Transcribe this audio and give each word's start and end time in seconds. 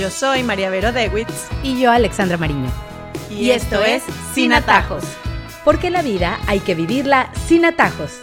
Yo 0.00 0.08
soy 0.08 0.42
María 0.42 0.70
Vero 0.70 0.92
Dewitz. 0.92 1.50
Y 1.62 1.78
yo, 1.78 1.90
Alexandra 1.90 2.38
Mariño. 2.38 2.70
Y, 3.30 3.50
esto, 3.50 3.84
es 3.84 4.02
Sin 4.32 4.54
Atajos. 4.54 5.04
Porque 5.62 5.90
la 5.90 6.00
vida 6.00 6.40
hay 6.46 6.60
que 6.60 6.74
vivirla 6.74 7.30
sin 7.46 7.66
atajos. 7.66 8.22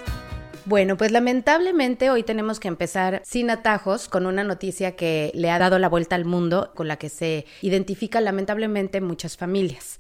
Bueno, 0.66 0.98
pues 0.98 1.12
lamentablemente 1.12 2.10
hoy 2.10 2.24
tenemos 2.24 2.60
que 2.60 2.68
empezar 2.68 3.21
sin 3.24 3.52
atajos 3.52 4.08
con 4.08 4.26
una 4.26 4.44
noticia 4.44 4.96
que 4.96 5.31
le 5.35 5.51
ha 5.51 5.60
dado 5.60 5.78
la 5.78 5.87
vuelta 5.87 6.15
al 6.15 6.26
mundo, 6.26 6.71
con 6.74 6.87
la 6.87 6.97
que 6.97 7.10
se 7.10 7.46
identifican 7.62 8.25
lamentablemente 8.25 8.99
muchas 8.99 9.37
familias. 9.37 9.99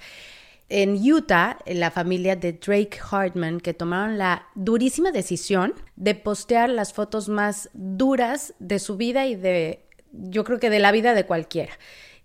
En 0.69 0.95
Utah, 0.95 1.59
la 1.67 1.91
familia 1.91 2.35
de 2.35 2.53
Drake 2.53 2.97
Hartman, 3.11 3.59
que 3.59 3.75
tomaron 3.75 4.17
la 4.17 4.47
durísima 4.55 5.11
decisión 5.11 5.75
de 5.95 6.15
postear 6.15 6.71
las 6.71 6.91
fotos 6.91 7.29
más 7.29 7.69
duras 7.73 8.55
de 8.57 8.79
su 8.79 8.97
vida 8.97 9.27
y 9.27 9.35
de, 9.35 9.86
yo 10.11 10.43
creo 10.43 10.59
que 10.59 10.69
de 10.69 10.79
la 10.79 10.91
vida 10.91 11.13
de 11.13 11.25
cualquiera 11.25 11.73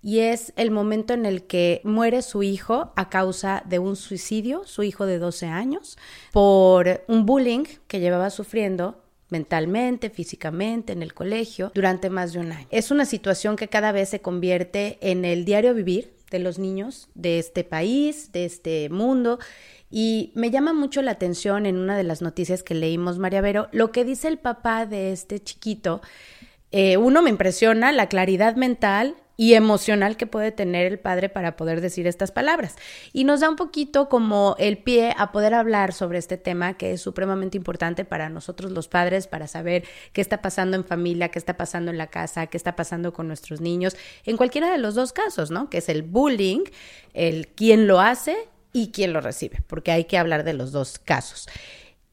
y 0.03 0.19
es 0.19 0.53
el 0.57 0.71
momento 0.71 1.15
en 1.15 1.25
el 1.25 1.45
que 1.45 1.81
muere 1.85 2.23
su 2.23 2.43
hijo 2.43 2.93
a 2.97 3.09
causa 3.09 3.63
de 3.67 3.79
un 3.79 3.95
suicidio, 3.95 4.65
su 4.67 4.83
hijo 4.83 5.07
de 5.07 5.19
12 5.19 5.47
años, 5.47 5.97
por 6.33 7.05
un 7.07 7.25
bullying 7.25 7.65
que 7.87 8.01
llevaba 8.01 8.31
sufriendo 8.31 9.01
mentalmente, 9.29 10.11
físicamente, 10.11 10.93
en 10.93 11.03
el 11.03 11.15
colegio, 11.15 11.71
durante 11.75 12.11
más 12.11 12.33
de 12.33 12.41
un 12.41 12.53
año. 12.53 12.67
Es 12.71 12.91
una 12.91 13.07
situación 13.07 13.57
que 13.57 13.69
cada 13.69 13.93
vez 13.93 14.11
se 14.11 14.21
convierte 14.21 14.99
en 15.01 15.25
el 15.25 15.45
diario 15.45 15.73
vivir 15.73 16.15
de 16.31 16.41
los 16.41 16.59
niños 16.59 17.09
de 17.15 17.39
este 17.39 17.65
país, 17.65 18.33
de 18.33 18.45
este 18.45 18.89
mundo. 18.91 19.39
Y 19.91 20.33
me 20.35 20.51
llama 20.51 20.73
mucho 20.73 21.01
la 21.01 21.13
atención 21.13 21.65
en 21.65 21.77
una 21.77 21.97
de 21.97 22.03
las 22.03 22.21
noticias 22.21 22.63
que 22.63 22.75
leímos, 22.75 23.19
María 23.19 23.41
Vero, 23.41 23.69
lo 23.73 23.93
que 23.93 24.05
dice 24.05 24.29
el 24.29 24.39
papá 24.39 24.85
de 24.85 25.13
este 25.13 25.41
chiquito. 25.41 26.03
Eh, 26.73 26.97
uno 26.97 27.23
me 27.23 27.31
impresiona 27.31 27.93
la 27.93 28.09
claridad 28.09 28.57
mental 28.57 29.17
y 29.37 29.55
emocional 29.55 30.17
que 30.17 30.27
puede 30.27 30.53
tener 30.53 30.87
el 30.87 30.99
padre 30.99 31.29
para 31.29 31.57
poder 31.57 31.81
decir 31.81 32.07
estas 32.07 32.31
palabras. 32.31 32.77
Y 33.13 33.25
nos 33.25 33.41
da 33.41 33.49
un 33.49 33.57
poquito 33.57 34.09
como 34.09 34.57
el 34.59 34.79
pie 34.79 35.15
a 35.17 35.33
poder 35.33 35.55
hablar 35.55 35.93
sobre 35.93 36.19
este 36.19 36.37
tema 36.37 36.75
que 36.75 36.93
es 36.93 37.01
supremamente 37.01 37.57
importante 37.57 38.05
para 38.05 38.29
nosotros 38.29 38.73
los 38.73 38.89
padres, 38.89 39.27
para 39.27 39.49
saber 39.49 39.85
qué 40.13 40.21
está 40.21 40.43
pasando 40.43 40.77
en 40.77 40.85
familia, 40.85 41.31
qué 41.31 41.39
está 41.39 41.57
pasando 41.57 41.91
en 41.91 41.99
la 41.99 42.09
casa, 42.09 42.47
qué 42.47 42.57
está 42.57 42.77
pasando 42.77 43.13
con 43.13 43.27
nuestros 43.27 43.61
niños, 43.61 43.97
en 44.25 44.37
cualquiera 44.37 44.71
de 44.71 44.79
los 44.79 44.95
dos 44.95 45.13
casos, 45.13 45.51
¿no? 45.51 45.71
Que 45.71 45.79
es 45.79 45.89
el 45.89 46.03
bullying, 46.03 46.65
el 47.15 47.49
quién 47.49 47.87
lo 47.87 48.01
hace 48.01 48.37
y 48.73 48.93
quién 48.93 49.13
lo 49.13 49.21
recibe, 49.21 49.63
porque 49.67 49.93
hay 49.93 50.05
que 50.05 50.19
hablar 50.19 50.45
de 50.45 50.55
los 50.55 50.73
dos 50.73 50.99
casos. 50.99 51.49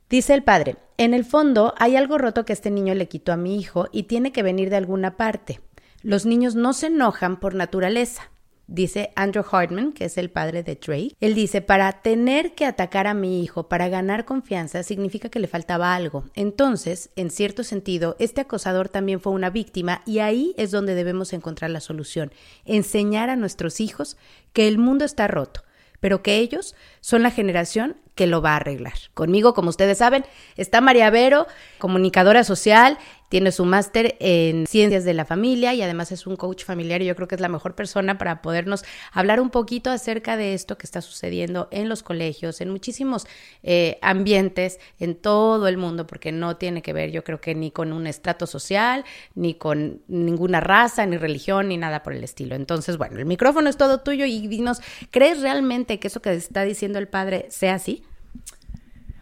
Dice 0.09 0.33
el 0.33 0.43
padre, 0.43 0.77
en 0.97 1.13
el 1.13 1.23
fondo 1.23 1.75
hay 1.77 1.95
algo 1.95 2.17
roto 2.17 2.43
que 2.43 2.53
este 2.53 2.71
niño 2.71 2.95
le 2.95 3.07
quitó 3.07 3.31
a 3.31 3.38
mi 3.38 3.59
hijo 3.59 3.88
y 3.91 4.03
tiene 4.03 4.31
que 4.31 4.41
venir 4.41 4.71
de 4.71 4.75
alguna 4.77 5.17
parte. 5.17 5.61
Los 6.02 6.25
niños 6.25 6.55
no 6.55 6.73
se 6.73 6.88
enojan 6.88 7.39
por 7.39 7.53
naturaleza. 7.53 8.31
Dice 8.65 9.11
Andrew 9.15 9.45
Hartman, 9.52 9.93
que 9.93 10.05
es 10.05 10.17
el 10.17 10.31
padre 10.31 10.63
de 10.63 10.75
Trey. 10.75 11.15
Él 11.19 11.35
dice, 11.35 11.61
para 11.61 12.02
tener 12.02 12.55
que 12.55 12.65
atacar 12.65 13.05
a 13.05 13.13
mi 13.13 13.43
hijo, 13.43 13.67
para 13.67 13.87
ganar 13.87 14.25
confianza, 14.25 14.81
significa 14.81 15.30
que 15.30 15.39
le 15.39 15.47
faltaba 15.47 15.93
algo. 15.93 16.25
Entonces, 16.33 17.11
en 17.15 17.30
cierto 17.30 17.63
sentido, 17.63 18.15
este 18.17 18.41
acosador 18.41 18.89
también 18.89 19.21
fue 19.21 19.33
una 19.33 19.52
víctima 19.52 20.02
y 20.07 20.19
ahí 20.19 20.55
es 20.57 20.71
donde 20.71 20.95
debemos 20.95 21.33
encontrar 21.33 21.69
la 21.69 21.81
solución. 21.81 22.31
Enseñar 22.65 23.30
a 23.30 23.35
nuestros 23.35 23.80
hijos 23.80 24.17
que 24.53 24.67
el 24.67 24.80
mundo 24.80 25.05
está 25.05 25.27
roto, 25.27 25.61
pero 26.00 26.22
que 26.22 26.38
ellos 26.38 26.75
son 27.02 27.23
la 27.23 27.31
generación 27.31 27.97
que 28.16 28.28
lo 28.28 28.42
va 28.42 28.53
a 28.53 28.58
arreglar. 28.58 28.95
Conmigo, 29.14 29.53
como 29.53 29.69
ustedes 29.69 29.97
saben, 30.00 30.25
está 30.58 30.81
María 30.81 31.09
Vero, 31.09 31.47
comunicadora 31.78 32.44
social, 32.44 32.97
tiene 33.30 33.52
su 33.52 33.66
máster 33.66 34.17
en 34.19 34.67
ciencias 34.67 35.05
de 35.05 35.13
la 35.13 35.25
familia 35.25 35.73
y 35.73 35.81
además 35.81 36.11
es 36.11 36.27
un 36.27 36.35
coach 36.35 36.66
familiar 36.66 37.02
y 37.02 37.05
yo 37.05 37.16
creo 37.16 37.27
que 37.27 37.36
es 37.36 37.41
la 37.41 37.49
mejor 37.49 37.75
persona 37.75 38.17
para 38.17 38.41
podernos 38.41 38.83
hablar 39.11 39.39
un 39.39 39.49
poquito 39.49 39.91
acerca 39.91 40.36
de 40.36 40.53
esto 40.53 40.77
que 40.77 40.86
está 40.86 41.02
sucediendo 41.02 41.67
en 41.71 41.89
los 41.89 42.03
colegios, 42.03 42.59
en 42.61 42.70
muchísimos 42.70 43.27
eh, 43.64 43.98
ambientes, 44.02 44.80
en 44.99 45.15
todo 45.15 45.67
el 45.67 45.77
mundo, 45.77 46.08
porque 46.08 46.31
no 46.31 46.58
tiene 46.58 46.81
que 46.81 46.93
ver 46.93 47.11
yo 47.11 47.23
creo 47.23 47.39
que 47.39 47.55
ni 47.55 47.71
con 47.71 47.93
un 47.93 48.08
estrato 48.08 48.48
social, 48.48 49.05
ni 49.36 49.54
con 49.54 50.02
ninguna 50.08 50.59
raza, 50.59 51.05
ni 51.05 51.17
religión, 51.17 51.70
ni 51.70 51.77
nada 51.77 52.04
por 52.04 52.14
el 52.14 52.23
estilo. 52.23 52.55
Entonces, 52.55 52.98
bueno, 52.98 53.17
el 53.20 53.25
micrófono 53.25 53.70
es 53.70 53.77
todo 53.77 54.02
tuyo 54.02 54.25
y 54.25 54.48
dinos, 54.48 54.81
¿crees 55.11 55.42
realmente 55.42 55.99
que 55.99 56.08
eso 56.08 56.21
que 56.21 56.33
está 56.33 56.64
diciendo 56.64 56.99
el 56.99 57.08
padre 57.08 57.45
sea 57.49 57.75
así? 57.75 58.04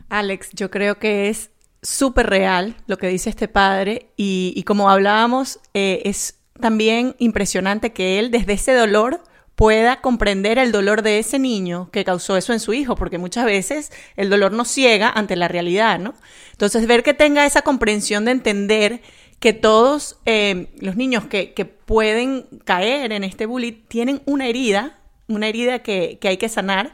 Alex, 0.09 0.51
yo 0.53 0.71
creo 0.71 0.99
que 0.99 1.29
es 1.29 1.51
súper 1.87 2.29
real 2.29 2.75
lo 2.85 2.97
que 2.97 3.07
dice 3.07 3.29
este 3.29 3.47
padre 3.47 4.11
y, 4.17 4.61
como 4.63 4.89
hablábamos, 4.89 5.59
eh, 5.73 6.01
es 6.03 6.35
también 6.59 7.15
impresionante 7.17 7.93
que 7.93 8.19
él 8.19 8.29
desde 8.29 8.53
ese 8.53 8.73
dolor 8.73 9.23
pueda 9.55 10.01
comprender 10.01 10.57
el 10.59 10.73
dolor 10.73 11.01
de 11.01 11.17
ese 11.17 11.39
niño 11.39 11.89
que 11.91 12.03
causó 12.03 12.35
eso 12.35 12.51
en 12.51 12.59
su 12.59 12.73
hijo, 12.73 12.95
porque 12.95 13.17
muchas 13.17 13.45
veces 13.45 13.91
el 14.17 14.29
dolor 14.29 14.51
nos 14.51 14.67
ciega 14.67 15.09
ante 15.09 15.37
la 15.37 15.47
realidad, 15.47 15.97
¿no? 15.97 16.13
Entonces, 16.51 16.85
ver 16.87 17.03
que 17.03 17.13
tenga 17.13 17.45
esa 17.45 17.61
comprensión 17.61 18.25
de 18.25 18.31
entender 18.31 19.01
que 19.39 19.53
todos 19.53 20.19
eh, 20.25 20.67
los 20.79 20.97
niños 20.97 21.25
que, 21.25 21.77
pueden 21.85 22.47
caer 22.65 23.13
en 23.13 23.23
este 23.23 23.45
bullying 23.45 23.85
tienen 23.87 24.21
una 24.25 24.47
herida, 24.47 24.99
una 25.29 25.47
herida 25.47 25.79
que, 25.79 26.17
que 26.19 26.27
hay 26.27 26.37
que 26.37 26.49
sanar, 26.49 26.93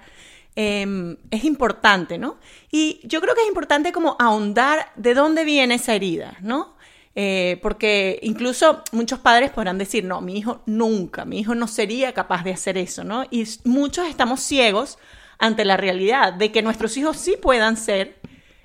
Em, 0.56 1.18
es 1.32 1.44
importante, 1.46 2.20
¿no? 2.20 2.38
Y 2.72 3.00
yo 3.04 3.22
creo 3.22 3.34
que 3.34 3.42
es 3.42 3.48
importante 3.48 3.92
como 3.92 4.16
ahondar 4.20 4.92
de 4.96 5.16
dónde 5.16 5.46
viene 5.46 5.76
esa 5.76 5.96
herida, 5.96 6.38
¿no? 6.42 6.76
Eh, 7.16 7.60
porque 7.64 8.20
incluso 8.22 8.84
muchos 8.92 9.20
padres 9.20 9.50
podrán 9.52 9.80
decir, 9.80 10.04
no, 10.04 10.22
mi 10.22 10.38
hijo 10.38 10.62
nunca, 10.68 11.26
mi 11.26 11.40
hijo 11.40 11.56
no 11.56 11.68
sería 11.68 12.14
capaz 12.14 12.44
de 12.44 12.52
hacer 12.52 12.78
eso, 12.78 13.04
¿no? 13.04 13.26
Y 13.32 13.48
muchos 13.64 14.08
estamos 14.08 14.42
ciegos 14.42 15.00
ante 15.40 15.66
la 15.66 15.78
realidad 15.78 16.34
de 16.34 16.52
que 16.52 16.62
nuestros 16.62 16.98
hijos 16.98 17.18
sí 17.18 17.36
puedan 17.42 17.76
ser 17.76 18.20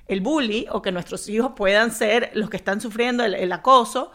el 0.09 0.21
bully 0.21 0.67
o 0.71 0.83
que 0.83 0.93
nuestros 0.93 1.29
hijos 1.29 1.53
puedan 1.57 1.91
ser 1.91 2.31
los 2.35 2.51
que 2.51 2.59
están 2.59 2.81
sufriendo 2.83 3.25
el 3.25 3.53
acoso 3.53 4.13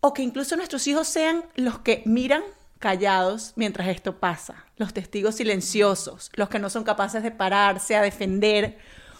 o 0.00 0.12
que 0.12 0.22
incluso 0.22 0.56
nuestros 0.56 0.86
hijos 0.86 1.08
sean 1.08 1.44
los 1.54 1.78
que 1.80 2.02
miran 2.06 2.42
callados 2.78 3.52
mientras 3.56 3.88
esto 3.88 4.18
pasa, 4.18 4.64
los 4.78 4.94
testigos 4.94 5.36
silenciosos, 5.36 6.30
los 6.34 6.48
que 6.48 6.58
no 6.58 6.70
son 6.70 6.84
capaces 6.84 7.22
de 7.22 7.30
pararse 7.30 7.96
a 7.96 8.02
defender 8.02 8.78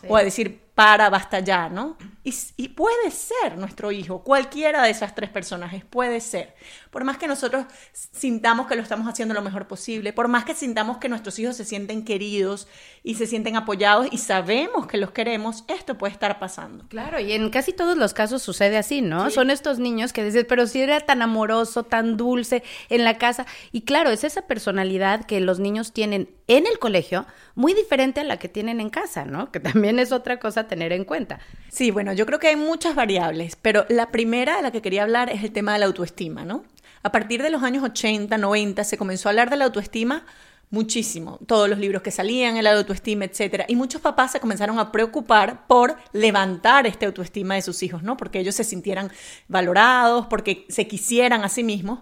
o 0.09 0.17
a 0.17 0.23
decir, 0.23 0.61
para, 0.79 1.11
basta 1.11 1.41
ya, 1.41 1.69
¿no? 1.69 1.97
Y, 2.23 2.69
puede 2.69 3.11
ser 3.11 3.57
nuestro 3.59 3.91
hijo, 3.91 4.23
cualquiera 4.23 4.83
de 4.85 4.91
esas 4.91 5.15
tres 5.15 5.29
personajes, 5.29 5.85
puede 5.85 6.21
ser. 6.21 6.55
Por 6.91 7.03
más 7.03 7.17
que 7.17 7.27
nosotros 7.27 7.65
sintamos 7.93 8.69
que 8.69 8.77
lo 8.77 8.83
estamos 8.83 9.09
haciendo 9.09 9.35
lo 9.35 9.43
mejor 9.43 9.67
posible, 9.67 10.13
por 10.13 10.29
más 10.29 10.45
que 10.45 10.55
sintamos 10.55 10.99
que 10.99 11.09
nuestros 11.09 11.39
hijos 11.39 11.57
se 11.57 11.65
sienten 11.65 12.05
queridos 12.05 12.69
y 13.03 13.15
se 13.15 13.27
sienten 13.27 13.57
apoyados 13.57 14.07
y 14.13 14.19
sabemos 14.19 14.87
que 14.87 14.99
los 14.99 15.11
queremos, 15.11 15.65
esto 15.67 15.99
puede 15.99 16.13
estar 16.13 16.39
pasando. 16.39 16.87
Claro, 16.89 17.19
y 17.19 17.33
en 17.33 17.51
casi 17.51 17.73
todos 17.73 17.97
los 17.97 18.15
casos 18.15 18.43
sucede 18.43 18.77
así, 18.77 19.01
¿no? 19.01 19.31
Son 19.31 19.51
estos 19.51 19.81
niños 19.81 20.13
que 20.13 20.23
dicen, 20.23 20.47
pero 20.49 20.67
si 20.67 20.81
era 20.81 21.01
tan 21.01 21.23
amoroso, 21.23 21.83
tan 21.83 22.17
dulce 22.17 22.63
en 22.89 23.03
la 23.03 23.19
casa. 23.19 23.47
Y 23.73 23.83
claro, 23.83 24.11
es 24.11 24.23
esa 24.23 24.43
personalidad 24.43 25.25
que 25.25 25.41
los 25.41 25.59
niños 25.59 25.93
tienen 25.93 26.29
en 26.47 26.67
el 26.67 26.79
colegio 26.79 27.27
muy 27.55 27.75
diferente 27.75 28.21
a 28.21 28.25
la 28.25 28.39
que 28.39 28.49
tienen 28.49 28.81
en 28.81 28.91
casa, 28.91 29.25
¿no? 29.25 29.51
Que 29.51 29.61
también 29.61 29.99
es 29.99 30.13
otra 30.13 30.39
cosa 30.39 30.68
tener 30.69 30.93
en 30.93 31.05
cuenta. 31.05 31.41
Sí, 31.71 31.91
bueno, 31.91 32.13
yo 32.13 32.27
creo 32.27 32.39
que 32.39 32.49
hay 32.49 32.57
muchas 32.57 32.95
variables, 32.95 33.57
pero 33.57 33.85
la 33.89 34.11
primera 34.11 34.57
de 34.57 34.63
la 34.63 34.71
que 34.71 34.83
quería 34.83 35.03
hablar 35.03 35.31
es 35.31 35.43
el 35.43 35.53
tema 35.53 35.73
de 35.73 35.81
la 35.81 35.87
autoestima, 35.87 36.45
¿no? 36.45 36.65
A 37.03 37.13
partir 37.13 37.43
de 37.43 37.51
los 37.51 37.63
años 37.63 37.83
80, 37.85 38.37
90 38.39 38.85
se 38.85 38.99
comenzó 38.99 39.29
a 39.29 39.31
hablar 39.31 39.51
de 39.51 39.57
la 39.57 39.67
autoestima 39.67 40.25
muchísimo, 40.71 41.39
todos 41.47 41.69
los 41.69 41.79
libros 41.79 42.03
que 42.03 42.11
salían, 42.11 42.57
el 42.57 42.67
autoestima, 42.67 43.25
etcétera, 43.25 43.65
y 43.69 43.77
muchos 43.77 44.01
papás 44.01 44.33
se 44.33 44.41
comenzaron 44.41 44.79
a 44.79 44.93
preocupar 44.93 45.67
por 45.67 45.97
levantar 46.13 46.87
esta 46.87 47.07
autoestima 47.07 47.55
de 47.55 47.63
sus 47.63 47.83
hijos, 47.83 48.03
¿no? 48.03 48.17
Porque 48.17 48.41
ellos 48.41 48.55
se 48.55 48.65
sintieran 48.65 49.11
valorados, 49.49 50.27
porque 50.27 50.67
se 50.69 50.87
quisieran 50.87 51.45
a 51.45 51.49
sí 51.49 51.65
mismos. 51.65 52.01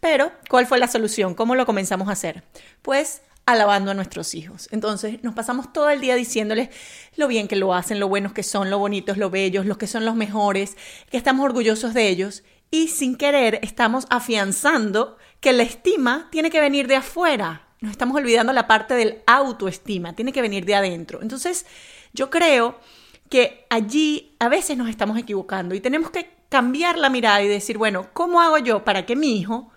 Pero, 0.00 0.32
¿cuál 0.48 0.66
fue 0.66 0.78
la 0.78 0.88
solución? 0.88 1.34
¿Cómo 1.34 1.54
lo 1.54 1.66
comenzamos 1.66 2.08
a 2.08 2.12
hacer? 2.12 2.44
Pues 2.82 3.22
alabando 3.48 3.90
a 3.90 3.94
nuestros 3.94 4.34
hijos. 4.34 4.68
Entonces 4.72 5.22
nos 5.22 5.34
pasamos 5.34 5.72
todo 5.72 5.88
el 5.88 6.02
día 6.02 6.16
diciéndoles 6.16 6.68
lo 7.16 7.28
bien 7.28 7.48
que 7.48 7.56
lo 7.56 7.72
hacen, 7.72 7.98
lo 7.98 8.06
buenos 8.06 8.34
que 8.34 8.42
son, 8.42 8.68
lo 8.68 8.78
bonitos, 8.78 9.16
lo 9.16 9.30
bellos, 9.30 9.64
los 9.64 9.78
que 9.78 9.86
son 9.86 10.04
los 10.04 10.14
mejores, 10.14 10.76
que 11.10 11.16
estamos 11.16 11.46
orgullosos 11.46 11.94
de 11.94 12.08
ellos 12.08 12.42
y 12.70 12.88
sin 12.88 13.16
querer 13.16 13.58
estamos 13.62 14.06
afianzando 14.10 15.16
que 15.40 15.54
la 15.54 15.62
estima 15.62 16.28
tiene 16.30 16.50
que 16.50 16.60
venir 16.60 16.88
de 16.88 16.96
afuera. 16.96 17.68
Nos 17.80 17.92
estamos 17.92 18.18
olvidando 18.18 18.52
la 18.52 18.66
parte 18.66 18.92
del 18.94 19.22
autoestima, 19.26 20.14
tiene 20.14 20.32
que 20.32 20.42
venir 20.42 20.66
de 20.66 20.74
adentro. 20.74 21.22
Entonces 21.22 21.64
yo 22.12 22.28
creo 22.28 22.78
que 23.30 23.66
allí 23.70 24.36
a 24.40 24.50
veces 24.50 24.76
nos 24.76 24.90
estamos 24.90 25.16
equivocando 25.16 25.74
y 25.74 25.80
tenemos 25.80 26.10
que 26.10 26.30
cambiar 26.50 26.98
la 26.98 27.08
mirada 27.08 27.42
y 27.42 27.48
decir, 27.48 27.78
bueno, 27.78 28.08
¿cómo 28.12 28.42
hago 28.42 28.58
yo 28.58 28.84
para 28.84 29.06
que 29.06 29.16
mi 29.16 29.38
hijo 29.38 29.70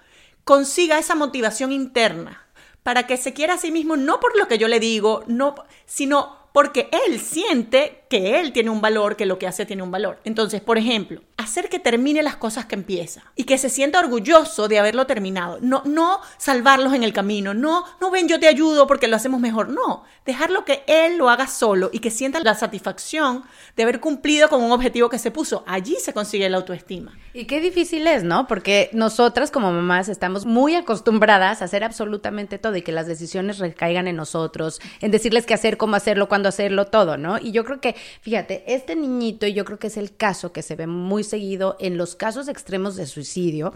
consiga 0.44 1.00
esa 1.00 1.16
motivación 1.16 1.72
interna? 1.72 2.41
Para 2.84 3.08
que 3.08 3.18
se 3.18 3.34
quiera 3.34 3.56
a 3.56 3.58
sí 3.58 3.72
mismo, 3.72 3.96
no 3.96 4.20
por 4.20 4.38
lo 4.38 4.48
que 4.48 4.58
yo 4.58 4.68
le 4.68 4.80
digo, 4.80 5.24
no, 5.28 5.56
sino 5.86 6.38
porque 6.54 6.90
él 7.08 7.20
siente 7.20 8.01
que 8.12 8.42
él 8.42 8.52
tiene 8.52 8.70
un 8.70 8.82
valor, 8.82 9.16
que 9.16 9.26
lo 9.26 9.40
que 9.40 9.48
hace 9.48 9.66
tiene 9.66 9.84
un 9.84 9.90
valor. 9.90 10.20
Entonces, 10.26 10.60
por 10.60 10.78
ejemplo, 10.78 11.22
hacer 11.38 11.70
que 11.70 11.80
termine 11.80 12.22
las 12.22 12.36
cosas 12.36 12.66
que 12.66 12.76
empieza 12.76 13.24
y 13.38 13.46
que 13.46 13.58
se 13.58 13.70
sienta 13.70 14.00
orgulloso 14.00 14.68
de 14.68 14.80
haberlo 14.80 15.08
terminado. 15.08 15.60
No, 15.62 15.82
no 15.86 16.20
salvarlos 16.38 16.94
en 16.94 17.04
el 17.04 17.14
camino, 17.14 17.54
no, 17.54 17.86
no 18.02 18.12
ven, 18.12 18.28
yo 18.28 18.38
te 18.38 18.50
ayudo 18.50 18.86
porque 18.86 19.08
lo 19.08 19.16
hacemos 19.16 19.40
mejor. 19.40 19.70
No, 19.70 20.04
dejarlo 20.26 20.66
que 20.66 20.84
él 20.88 21.18
lo 21.18 21.30
haga 21.30 21.48
solo 21.48 21.90
y 21.94 22.00
que 22.00 22.12
sienta 22.12 22.42
la 22.42 22.54
satisfacción 22.54 23.46
de 23.78 23.84
haber 23.84 24.02
cumplido 24.02 24.50
con 24.50 24.62
un 24.62 24.74
objetivo 24.74 25.10
que 25.10 25.18
se 25.18 25.32
puso. 25.32 25.64
Allí 25.66 25.96
se 25.96 26.12
consigue 26.12 26.50
la 26.50 26.58
autoestima. 26.58 27.18
Y 27.34 27.46
qué 27.46 27.62
difícil 27.62 28.06
es, 28.08 28.26
¿no? 28.26 28.46
Porque 28.46 28.90
nosotras 28.92 29.52
como 29.52 29.72
mamás 29.72 30.10
estamos 30.10 30.46
muy 30.46 30.76
acostumbradas 30.76 31.62
a 31.62 31.66
hacer 31.66 31.86
absolutamente 31.86 32.58
todo 32.58 32.76
y 32.76 32.82
que 32.82 32.92
las 32.92 33.08
decisiones 33.08 33.60
recaigan 33.60 34.10
en 34.10 34.18
nosotros, 34.18 34.82
en 35.00 35.12
decirles 35.12 35.46
qué 35.46 35.54
hacer, 35.54 35.78
cómo 35.78 35.96
hacerlo, 35.96 36.28
cuándo 36.28 36.50
hacerlo, 36.50 36.88
todo, 36.88 37.16
¿no? 37.16 37.38
Y 37.40 37.54
yo 37.54 37.64
creo 37.64 37.80
que, 37.80 37.96
fíjate, 38.22 38.64
este 38.68 38.96
niñito, 38.96 39.46
y 39.46 39.54
yo 39.54 39.66
creo 39.66 39.80
que 39.80 39.88
es 39.88 39.98
el 39.98 40.16
caso 40.16 40.52
que 40.52 40.62
se 40.62 40.76
ve 40.76 40.88
muy 40.88 41.24
seguido 41.24 41.78
en 41.80 41.98
los 41.98 42.16
casos 42.16 42.48
extremos 42.48 42.96
de 42.96 43.06
suicidio, 43.08 43.74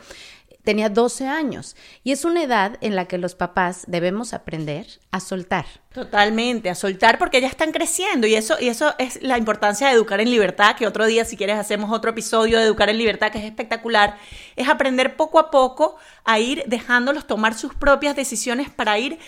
tenía 0.66 0.90
12 0.90 1.28
años 1.28 1.78
y 2.04 2.12
es 2.12 2.26
una 2.26 2.44
edad 2.44 2.78
en 2.82 2.96
la 2.96 3.06
que 3.06 3.18
los 3.18 3.36
papás 3.36 3.86
debemos 3.88 4.34
aprender 4.34 4.88
a 5.12 5.22
soltar. 5.22 5.66
Totalmente, 5.94 6.70
a 6.70 6.76
soltar 6.76 7.18
porque 7.18 7.40
ya 7.40 7.48
están 7.48 7.72
creciendo 7.72 8.28
y 8.28 8.36
eso 8.36 8.56
y 8.60 8.68
eso 8.68 8.94
es 8.98 9.22
la 9.22 9.38
importancia 9.38 9.88
de 9.88 9.94
educar 9.94 10.20
en 10.20 10.30
libertad, 10.30 10.76
que 10.76 10.88
otro 10.88 11.06
día 11.06 11.24
si 11.24 11.38
quieres 11.38 11.58
hacemos 11.58 11.92
otro 11.92 12.12
episodio 12.12 12.58
de 12.58 12.66
educar 12.66 12.90
en 12.90 12.98
libertad 12.98 13.32
que 13.32 13.38
es 13.38 13.46
espectacular, 13.46 14.18
es 14.58 14.68
aprender 14.68 15.16
poco 15.16 15.40
a 15.40 15.52
poco 15.52 15.96
a 16.26 16.40
ir 16.40 16.64
dejándolos 16.68 17.28
tomar 17.28 17.54
sus 17.54 17.74
propias 17.76 18.16
decisiones 18.16 18.70
para 18.70 19.00
ir 19.00 19.20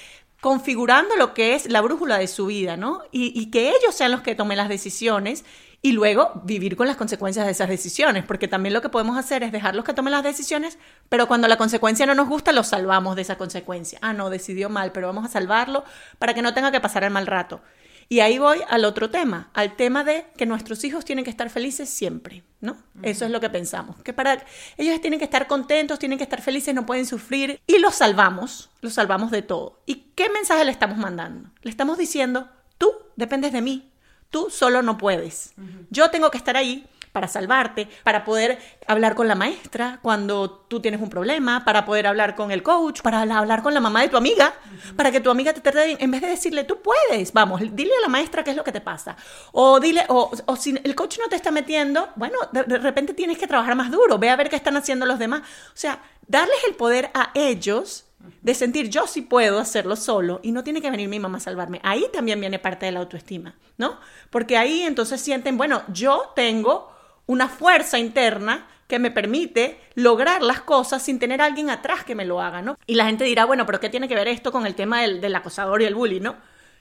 configurando 0.42 1.16
lo 1.16 1.34
que 1.34 1.56
es 1.56 1.68
la 1.68 1.82
brújula 1.82 2.18
de 2.18 2.28
su 2.28 2.46
vida, 2.46 2.78
¿no? 2.78 3.02
Y, 3.12 3.40
y 3.40 3.50
que 3.52 3.70
ellos 3.70 3.96
sean 3.96 4.12
los 4.12 4.22
que 4.22 4.36
tomen 4.36 4.58
las 4.58 4.70
decisiones 4.70 5.44
y 5.82 5.92
luego 5.92 6.42
vivir 6.44 6.76
con 6.76 6.88
las 6.88 6.98
consecuencias 6.98 7.46
de 7.46 7.52
esas 7.52 7.70
decisiones, 7.70 8.24
porque 8.26 8.48
también 8.48 8.74
lo 8.74 8.82
que 8.82 8.90
podemos 8.90 9.18
hacer 9.18 9.44
es 9.44 9.52
dejarlos 9.52 9.86
que 9.86 9.94
tomen 9.94 10.12
las 10.12 10.24
decisiones, 10.24 10.78
pero 11.08 11.28
cuando 11.28 11.48
la 11.48 11.58
consecuencia 11.58 12.06
no 12.06 12.16
nos 12.16 12.28
gusta, 12.28 12.52
los 12.52 12.68
salvamos 12.68 13.16
de 13.16 13.22
esa 13.22 13.38
consecuencia. 13.38 14.00
Ah, 14.02 14.14
no, 14.14 14.30
decidió 14.30 14.70
mal, 14.70 14.92
pero 14.92 15.08
vamos 15.08 15.26
a 15.26 15.30
salvarlo 15.30 15.84
para 16.20 16.34
que 16.34 16.42
no 16.42 16.54
tenga 16.54 16.72
que 16.72 16.82
pasar 16.82 17.04
el 17.04 17.12
mal 17.12 17.28
rato. 17.28 17.62
Y 18.10 18.22
ahí 18.22 18.38
voy 18.38 18.60
al 18.70 18.86
otro 18.86 19.10
tema, 19.10 19.50
al 19.54 19.76
tema 19.76 20.04
de 20.04 20.26
que 20.38 20.46
nuestros 20.46 20.84
hijos 20.84 21.04
tienen 21.04 21.26
que 21.26 21.32
estar 21.32 21.50
felices 21.50 21.90
siempre, 21.90 22.44
¿no? 22.62 22.78
Eso 23.04 23.26
es 23.26 23.32
lo 23.32 23.42
que 23.42 23.50
pensamos, 23.50 24.02
que 24.02 24.14
para 24.14 24.46
ellos 24.78 25.02
tienen 25.02 25.20
que 25.20 25.26
estar 25.26 25.48
contentos, 25.48 26.00
tienen 26.00 26.18
que 26.18 26.24
estar 26.24 26.42
felices, 26.42 26.74
no 26.74 26.86
pueden 26.86 27.06
sufrir 27.06 27.60
y 27.68 27.80
los 27.80 27.96
salvamos, 27.96 28.70
los 28.82 28.94
salvamos 28.94 29.32
de 29.32 29.42
todo. 29.42 29.82
¿Y 29.86 30.12
qué 30.16 30.30
mensaje 30.30 30.64
le 30.64 30.72
estamos 30.72 30.98
mandando? 30.98 31.50
Le 31.62 31.70
estamos 31.70 31.98
diciendo, 31.98 32.50
tú 32.78 32.92
dependes 33.18 33.52
de 33.52 33.62
mí, 33.62 33.92
Tú 34.30 34.50
solo 34.50 34.82
no 34.82 34.98
puedes. 34.98 35.54
Yo 35.90 36.10
tengo 36.12 36.32
que 36.32 36.38
estar 36.38 36.58
ahí 36.58 36.86
para 37.18 37.28
salvarte, 37.28 37.88
para 38.04 38.24
poder 38.24 38.60
hablar 38.86 39.16
con 39.16 39.28
la 39.28 39.34
maestra 39.34 39.98
cuando 40.04 40.52
tú 40.52 40.80
tienes 40.80 41.02
un 41.02 41.10
problema, 41.10 41.66
para 41.66 41.84
poder 41.84 42.06
hablar 42.06 42.36
con 42.36 42.52
el 42.52 42.62
coach, 42.62 43.02
para 43.02 43.22
hablar 43.22 43.64
con 43.64 43.74
la 43.74 43.80
mamá 43.80 44.04
de 44.04 44.10
tu 44.10 44.18
amiga, 44.18 44.54
para 44.96 45.10
que 45.12 45.20
tu 45.20 45.32
amiga 45.32 45.52
te 45.52 45.60
trate 45.60 45.84
bien, 45.88 45.98
en 46.00 46.12
vez 46.12 46.22
de 46.22 46.28
decirle, 46.28 46.64
tú 46.64 46.80
puedes, 46.80 47.34
vamos, 47.34 47.60
dile 47.72 47.90
a 47.98 48.02
la 48.04 48.08
maestra 48.08 48.44
qué 48.44 48.52
es 48.52 48.56
lo 48.56 48.64
que 48.64 48.72
te 48.72 48.82
pasa. 48.82 49.18
O 49.52 49.80
dile, 49.80 50.06
o, 50.10 50.30
si 50.60 50.80
el 50.84 50.94
coach 50.94 51.18
no 51.18 51.28
te 51.28 51.36
está 51.36 51.50
metiendo, 51.50 52.08
bueno, 52.18 52.38
de, 52.52 52.66
de 52.66 52.78
repente 52.78 53.16
tienes 53.16 53.40
que 53.40 53.48
trabajar 53.48 53.76
más 53.76 53.90
duro, 53.90 54.20
ve 54.20 54.30
a 54.30 54.36
ver 54.36 54.48
qué 54.48 54.56
están 54.56 54.78
haciendo 54.78 55.08
los 55.08 55.18
demás. 55.18 55.42
O 55.42 55.72
sea, 55.74 56.00
darles 56.28 56.60
el 56.68 56.76
poder 56.76 57.10
a 57.16 57.32
ellos 57.34 58.06
de 58.42 58.54
sentir 58.54 58.90
yo 58.90 59.08
sí 59.08 59.22
puedo 59.22 59.60
hacerlo 59.60 59.96
solo 59.96 60.40
y 60.44 60.52
no 60.52 60.64
tiene 60.64 60.82
que 60.82 60.92
venir 60.92 61.10
mi 61.10 61.20
mamá 61.20 61.38
a 61.38 61.42
salvarme. 61.42 61.80
Ahí 61.84 62.06
también 62.14 62.40
viene 62.40 62.60
parte 62.60 62.86
de 62.86 62.92
la 62.92 63.00
autoestima, 63.00 63.56
¿no? 63.78 64.00
Porque 64.30 64.58
ahí 64.58 64.84
entonces 64.84 65.22
sienten, 65.22 65.58
bueno, 65.58 65.84
yo 65.92 66.32
tengo 66.36 66.97
una 67.28 67.48
fuerza 67.48 68.00
interna 68.00 68.68
que 68.88 69.00
me 69.00 69.12
permite 69.12 69.80
lograr 69.96 70.42
las 70.42 70.62
cosas 70.62 71.04
sin 71.04 71.20
tener 71.20 71.42
a 71.42 71.46
alguien 71.46 71.70
atrás 71.70 72.04
que 72.04 72.16
me 72.16 72.26
lo 72.26 72.42
haga, 72.42 72.62
¿no? 72.62 72.78
Y 72.88 72.96
la 72.96 73.06
gente 73.06 73.26
dirá, 73.26 73.46
bueno, 73.46 73.66
pero 73.66 73.80
¿qué 73.80 73.90
tiene 73.90 74.08
que 74.08 74.16
ver 74.16 74.28
esto 74.30 74.52
con 74.52 74.66
el 74.66 74.76
tema 74.76 75.02
del, 75.02 75.22
del 75.22 75.36
acosador 75.36 75.82
y 75.82 75.86
el 75.86 75.96
bully, 75.96 76.20
¿no? 76.20 76.38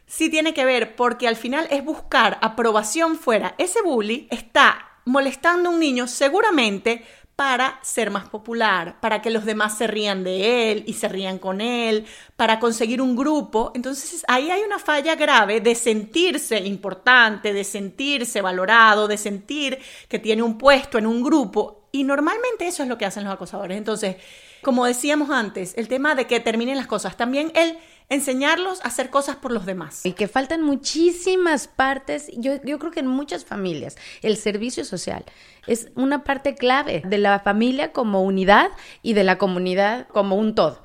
Sí 0.06 0.31
tiene 0.31 0.54
que 0.54 0.64
ver 0.64 0.94
porque 0.94 1.26
al 1.26 1.37
final 1.37 1.66
es 1.70 1.84
buscar 1.84 2.38
aprobación 2.40 3.16
fuera. 3.16 3.56
Ese 3.58 3.82
bully 3.82 4.28
está 4.31 5.00
molestando 5.04 5.69
a 5.69 5.72
un 5.72 5.81
niño 5.81 6.06
seguramente 6.06 7.04
para 7.36 7.78
ser 7.82 8.10
más 8.10 8.30
popular, 8.30 8.98
para 9.00 9.20
que 9.20 9.28
los 9.28 9.44
demás 9.44 9.76
se 9.76 9.86
rían 9.86 10.24
de 10.24 10.72
él 10.72 10.84
y 10.86 10.94
se 10.94 11.06
rían 11.06 11.38
con 11.38 11.60
él, 11.60 12.06
para 12.34 12.58
conseguir 12.58 13.02
un 13.02 13.14
grupo. 13.14 13.72
Entonces 13.74 14.24
ahí 14.26 14.50
hay 14.50 14.62
una 14.62 14.78
falla 14.78 15.14
grave 15.16 15.60
de 15.60 15.74
sentirse 15.74 16.58
importante, 16.60 17.52
de 17.52 17.62
sentirse 17.62 18.40
valorado, 18.40 19.06
de 19.06 19.18
sentir 19.18 19.78
que 20.08 20.18
tiene 20.18 20.42
un 20.42 20.56
puesto 20.56 20.96
en 20.96 21.06
un 21.06 21.22
grupo. 21.22 21.88
Y 21.92 22.04
normalmente 22.04 22.66
eso 22.66 22.82
es 22.82 22.88
lo 22.88 22.96
que 22.96 23.04
hacen 23.04 23.24
los 23.24 23.34
acosadores. 23.34 23.76
Entonces, 23.76 24.16
como 24.62 24.86
decíamos 24.86 25.28
antes, 25.30 25.74
el 25.76 25.88
tema 25.88 26.14
de 26.14 26.26
que 26.26 26.40
terminen 26.40 26.78
las 26.78 26.86
cosas, 26.86 27.18
también 27.18 27.52
el 27.54 27.78
enseñarlos 28.08 28.81
a 28.81 28.88
hacer 28.88 29.11
cosas 29.11 29.37
por 29.37 29.53
los 29.53 29.67
demás. 29.67 30.05
Y 30.05 30.12
que 30.12 30.29
faltan 30.29 30.62
muchísimas 30.62 31.67
partes, 31.67 32.31
yo, 32.37 32.62
yo 32.62 32.79
creo 32.79 32.93
que 32.93 33.00
en 33.00 33.06
muchas 33.06 33.44
familias, 33.44 33.97
el 34.23 34.37
servicio 34.37 34.85
social 34.85 35.25
es 35.67 35.88
una 35.94 36.23
parte 36.23 36.55
clave 36.55 37.03
de 37.05 37.19
la 37.19 37.41
familia 37.41 37.93
como 37.93 38.23
unidad 38.23 38.70
y 39.03 39.14
de 39.14 39.25
la 39.25 39.38
comunidad 39.38 40.06
como 40.08 40.37
un 40.37 40.55
todo. 40.55 40.82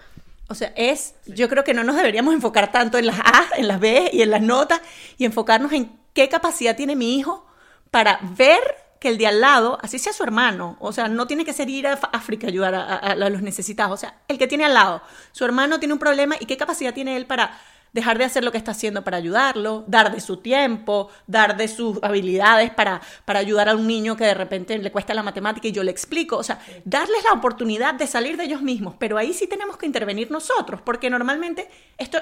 O 0.48 0.56
sea, 0.56 0.74
es, 0.76 1.16
yo 1.28 1.48
creo 1.48 1.64
que 1.64 1.74
no 1.74 1.84
nos 1.84 1.96
deberíamos 1.96 2.34
enfocar 2.34 2.72
tanto 2.72 2.98
en 2.98 3.06
las 3.06 3.20
A, 3.20 3.46
en 3.56 3.68
las 3.68 3.80
B 3.80 4.10
y 4.12 4.22
en 4.22 4.32
las 4.32 4.42
notas 4.42 4.82
y 5.18 5.26
enfocarnos 5.26 5.72
en 5.72 5.98
qué 6.14 6.28
capacidad 6.28 6.76
tiene 6.76 6.96
mi 6.96 7.18
hijo 7.18 7.46
para 7.90 8.20
ver 8.38 8.60
que 9.02 9.10
el 9.10 9.18
de 9.18 9.26
al 9.26 9.42
lado, 9.42 9.80
así 9.82 9.98
sea 9.98 10.14
su 10.14 10.22
hermano, 10.22 10.78
o 10.80 10.94
sea, 10.94 11.08
no 11.08 11.26
tiene 11.26 11.44
que 11.44 11.54
ser 11.54 11.68
ir 11.72 11.88
a 11.88 11.94
África 12.14 12.46
a 12.46 12.52
ayudar 12.52 12.76
a, 12.76 13.16
los 13.16 13.42
necesitados, 13.42 13.96
o 13.96 13.98
sea, 13.98 14.22
el 14.28 14.38
que 14.38 14.46
tiene 14.46 14.64
al 14.64 14.76
lado, 14.76 15.02
su 15.32 15.44
hermano 15.44 15.80
tiene 15.80 15.94
un 15.94 16.00
problema 16.00 16.36
y 16.40 16.46
qué 16.46 16.56
capacidad 16.56 16.94
tiene 16.94 17.18
él 17.18 17.26
para 17.26 17.60
dejar 17.94 18.20
de 18.20 18.26
hacer 18.26 18.44
lo 18.44 18.52
que 18.52 18.60
está 18.60 18.72
haciendo 18.72 19.04
para 19.04 19.18
ayudarlo, 19.18 19.86
dar 19.88 20.14
de 20.14 20.22
su 20.22 20.38
tiempo, 20.38 21.10
dar 21.26 21.58
de 21.58 21.68
sus 21.68 21.98
habilidades 22.04 22.70
para, 22.70 23.02
para 23.26 23.40
ayudar 23.40 23.70
a 23.70 23.76
un 23.76 23.88
niño 23.88 24.16
que 24.16 24.26
de 24.26 24.36
repente 24.36 24.78
le 24.78 24.92
cuesta 24.92 25.16
la 25.16 25.24
matemática 25.24 25.68
y 25.68 25.72
yo 25.72 25.84
le 25.84 25.90
explico, 25.90 26.38
o 26.38 26.44
sea, 26.44 26.60
darles 26.86 27.24
la 27.24 27.34
oportunidad 27.34 27.96
de 27.96 28.06
salir 28.06 28.38
de 28.38 28.44
ellos 28.44 28.62
mismos, 28.62 28.94
pero 29.00 29.18
ahí 29.18 29.34
sí 29.34 29.48
tenemos 29.48 29.78
que 29.78 29.88
intervenir 29.88 30.30
nosotros, 30.30 30.80
porque 30.84 31.10
normalmente 31.10 31.68
esto 31.98 32.20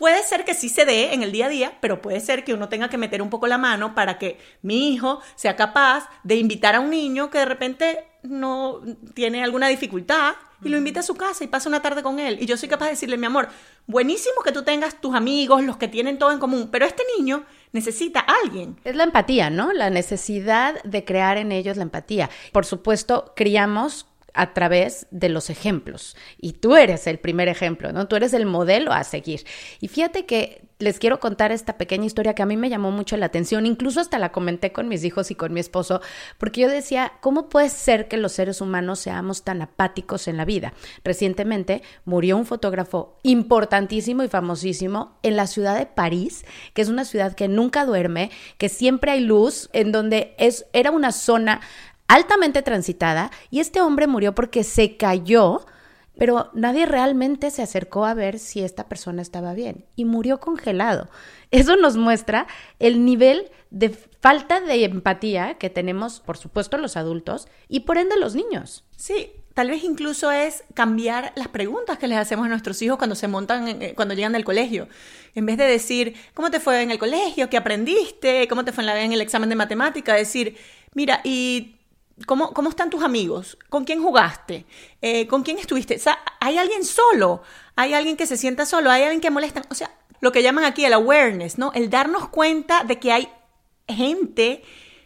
Puede 0.00 0.22
ser 0.22 0.46
que 0.46 0.54
sí 0.54 0.70
se 0.70 0.86
dé 0.86 1.12
en 1.12 1.22
el 1.22 1.30
día 1.30 1.44
a 1.44 1.48
día, 1.50 1.76
pero 1.82 2.00
puede 2.00 2.20
ser 2.20 2.42
que 2.42 2.54
uno 2.54 2.70
tenga 2.70 2.88
que 2.88 2.96
meter 2.96 3.20
un 3.20 3.28
poco 3.28 3.46
la 3.46 3.58
mano 3.58 3.94
para 3.94 4.16
que 4.16 4.38
mi 4.62 4.94
hijo 4.94 5.20
sea 5.34 5.56
capaz 5.56 6.08
de 6.24 6.36
invitar 6.36 6.74
a 6.74 6.80
un 6.80 6.88
niño 6.88 7.28
que 7.28 7.36
de 7.36 7.44
repente 7.44 8.08
no 8.22 8.80
tiene 9.12 9.44
alguna 9.44 9.68
dificultad 9.68 10.36
y 10.64 10.70
lo 10.70 10.78
invite 10.78 11.00
a 11.00 11.02
su 11.02 11.16
casa 11.16 11.44
y 11.44 11.48
pase 11.48 11.68
una 11.68 11.82
tarde 11.82 12.02
con 12.02 12.18
él. 12.18 12.38
Y 12.40 12.46
yo 12.46 12.56
soy 12.56 12.70
capaz 12.70 12.86
de 12.86 12.92
decirle, 12.92 13.18
mi 13.18 13.26
amor, 13.26 13.50
buenísimo 13.86 14.40
que 14.42 14.52
tú 14.52 14.62
tengas 14.62 15.02
tus 15.02 15.14
amigos, 15.14 15.62
los 15.64 15.76
que 15.76 15.86
tienen 15.86 16.18
todo 16.18 16.32
en 16.32 16.38
común, 16.38 16.70
pero 16.72 16.86
este 16.86 17.02
niño 17.18 17.44
necesita 17.72 18.20
a 18.20 18.36
alguien. 18.42 18.80
Es 18.84 18.96
la 18.96 19.04
empatía, 19.04 19.50
¿no? 19.50 19.74
La 19.74 19.90
necesidad 19.90 20.82
de 20.82 21.04
crear 21.04 21.36
en 21.36 21.52
ellos 21.52 21.76
la 21.76 21.82
empatía. 21.82 22.30
Por 22.52 22.64
supuesto, 22.64 23.34
criamos 23.36 24.06
a 24.34 24.52
través 24.54 25.06
de 25.10 25.28
los 25.28 25.50
ejemplos. 25.50 26.16
Y 26.38 26.52
tú 26.52 26.76
eres 26.76 27.06
el 27.06 27.18
primer 27.18 27.48
ejemplo, 27.48 27.92
¿no? 27.92 28.08
Tú 28.08 28.16
eres 28.16 28.32
el 28.32 28.46
modelo 28.46 28.92
a 28.92 29.04
seguir. 29.04 29.44
Y 29.80 29.88
fíjate 29.88 30.26
que 30.26 30.62
les 30.80 30.98
quiero 30.98 31.20
contar 31.20 31.52
esta 31.52 31.76
pequeña 31.76 32.06
historia 32.06 32.34
que 32.34 32.42
a 32.42 32.46
mí 32.46 32.56
me 32.56 32.70
llamó 32.70 32.90
mucho 32.90 33.16
la 33.16 33.26
atención, 33.26 33.66
incluso 33.66 34.00
hasta 34.00 34.18
la 34.18 34.32
comenté 34.32 34.72
con 34.72 34.88
mis 34.88 35.04
hijos 35.04 35.30
y 35.30 35.34
con 35.34 35.52
mi 35.52 35.60
esposo, 35.60 36.00
porque 36.38 36.62
yo 36.62 36.68
decía, 36.68 37.12
¿cómo 37.20 37.48
puede 37.48 37.68
ser 37.68 38.08
que 38.08 38.16
los 38.16 38.32
seres 38.32 38.60
humanos 38.62 38.98
seamos 38.98 39.44
tan 39.44 39.60
apáticos 39.60 40.26
en 40.26 40.38
la 40.38 40.46
vida? 40.46 40.72
Recientemente 41.04 41.82
murió 42.06 42.38
un 42.38 42.46
fotógrafo 42.46 43.18
importantísimo 43.22 44.22
y 44.22 44.28
famosísimo 44.28 45.18
en 45.22 45.36
la 45.36 45.46
ciudad 45.46 45.78
de 45.78 45.86
París, 45.86 46.46
que 46.72 46.80
es 46.80 46.88
una 46.88 47.04
ciudad 47.04 47.34
que 47.34 47.46
nunca 47.46 47.84
duerme, 47.84 48.30
que 48.56 48.70
siempre 48.70 49.10
hay 49.10 49.20
luz, 49.20 49.68
en 49.74 49.92
donde 49.92 50.34
es, 50.38 50.64
era 50.72 50.90
una 50.90 51.12
zona 51.12 51.60
altamente 52.10 52.62
transitada 52.62 53.30
y 53.50 53.60
este 53.60 53.80
hombre 53.80 54.08
murió 54.08 54.34
porque 54.34 54.64
se 54.64 54.96
cayó, 54.96 55.64
pero 56.18 56.50
nadie 56.54 56.84
realmente 56.84 57.52
se 57.52 57.62
acercó 57.62 58.04
a 58.04 58.14
ver 58.14 58.40
si 58.40 58.62
esta 58.62 58.88
persona 58.88 59.22
estaba 59.22 59.54
bien 59.54 59.84
y 59.94 60.04
murió 60.04 60.40
congelado. 60.40 61.08
Eso 61.52 61.76
nos 61.76 61.96
muestra 61.96 62.48
el 62.80 63.04
nivel 63.04 63.48
de 63.70 63.90
falta 63.90 64.60
de 64.60 64.84
empatía 64.84 65.54
que 65.54 65.70
tenemos, 65.70 66.18
por 66.18 66.36
supuesto, 66.36 66.78
los 66.78 66.96
adultos 66.96 67.46
y 67.68 67.80
por 67.80 67.96
ende 67.96 68.18
los 68.18 68.34
niños. 68.34 68.82
Sí, 68.96 69.30
tal 69.54 69.70
vez 69.70 69.84
incluso 69.84 70.32
es 70.32 70.64
cambiar 70.74 71.32
las 71.36 71.46
preguntas 71.46 71.96
que 71.96 72.08
les 72.08 72.18
hacemos 72.18 72.46
a 72.46 72.48
nuestros 72.48 72.82
hijos 72.82 72.98
cuando 72.98 73.14
se 73.14 73.28
montan, 73.28 73.78
cuando 73.94 74.14
llegan 74.14 74.32
del 74.32 74.44
colegio. 74.44 74.88
En 75.36 75.46
vez 75.46 75.58
de 75.58 75.64
decir, 75.64 76.16
¿cómo 76.34 76.50
te 76.50 76.58
fue 76.58 76.82
en 76.82 76.90
el 76.90 76.98
colegio? 76.98 77.48
¿Qué 77.48 77.56
aprendiste? 77.56 78.48
¿Cómo 78.48 78.64
te 78.64 78.72
fue 78.72 78.82
en 79.00 79.12
el 79.12 79.20
examen 79.20 79.48
de 79.48 79.54
matemática? 79.54 80.12
Decir, 80.14 80.56
mira, 80.92 81.20
¿y 81.22 81.76
¿Cómo, 82.26 82.52
¿Cómo, 82.52 82.68
están 82.68 82.90
tus 82.90 83.02
amigos? 83.02 83.56
¿Con 83.68 83.84
quién 83.84 84.02
jugaste? 84.02 84.66
Eh, 85.00 85.26
¿Con 85.26 85.42
quién 85.42 85.58
estuviste? 85.58 85.96
O 85.96 85.98
sea, 85.98 86.18
hay 86.40 86.58
alguien 86.58 86.84
solo, 86.84 87.42
hay 87.76 87.94
alguien 87.94 88.16
que 88.16 88.26
se 88.26 88.36
sienta 88.36 88.66
solo, 88.66 88.90
hay 88.90 89.02
alguien 89.02 89.20
que 89.20 89.30
molesta. 89.30 89.62
O 89.70 89.74
sea, 89.74 89.90
lo 90.20 90.32
que 90.32 90.42
llaman 90.42 90.64
aquí 90.64 90.84
el 90.84 90.92
awareness, 90.92 91.58
¿no? 91.58 91.72
El 91.74 91.88
darnos 91.90 92.28
cuenta 92.28 92.84
de 92.84 92.98
que 92.98 93.12
hay 93.12 93.28
gente 93.88 94.62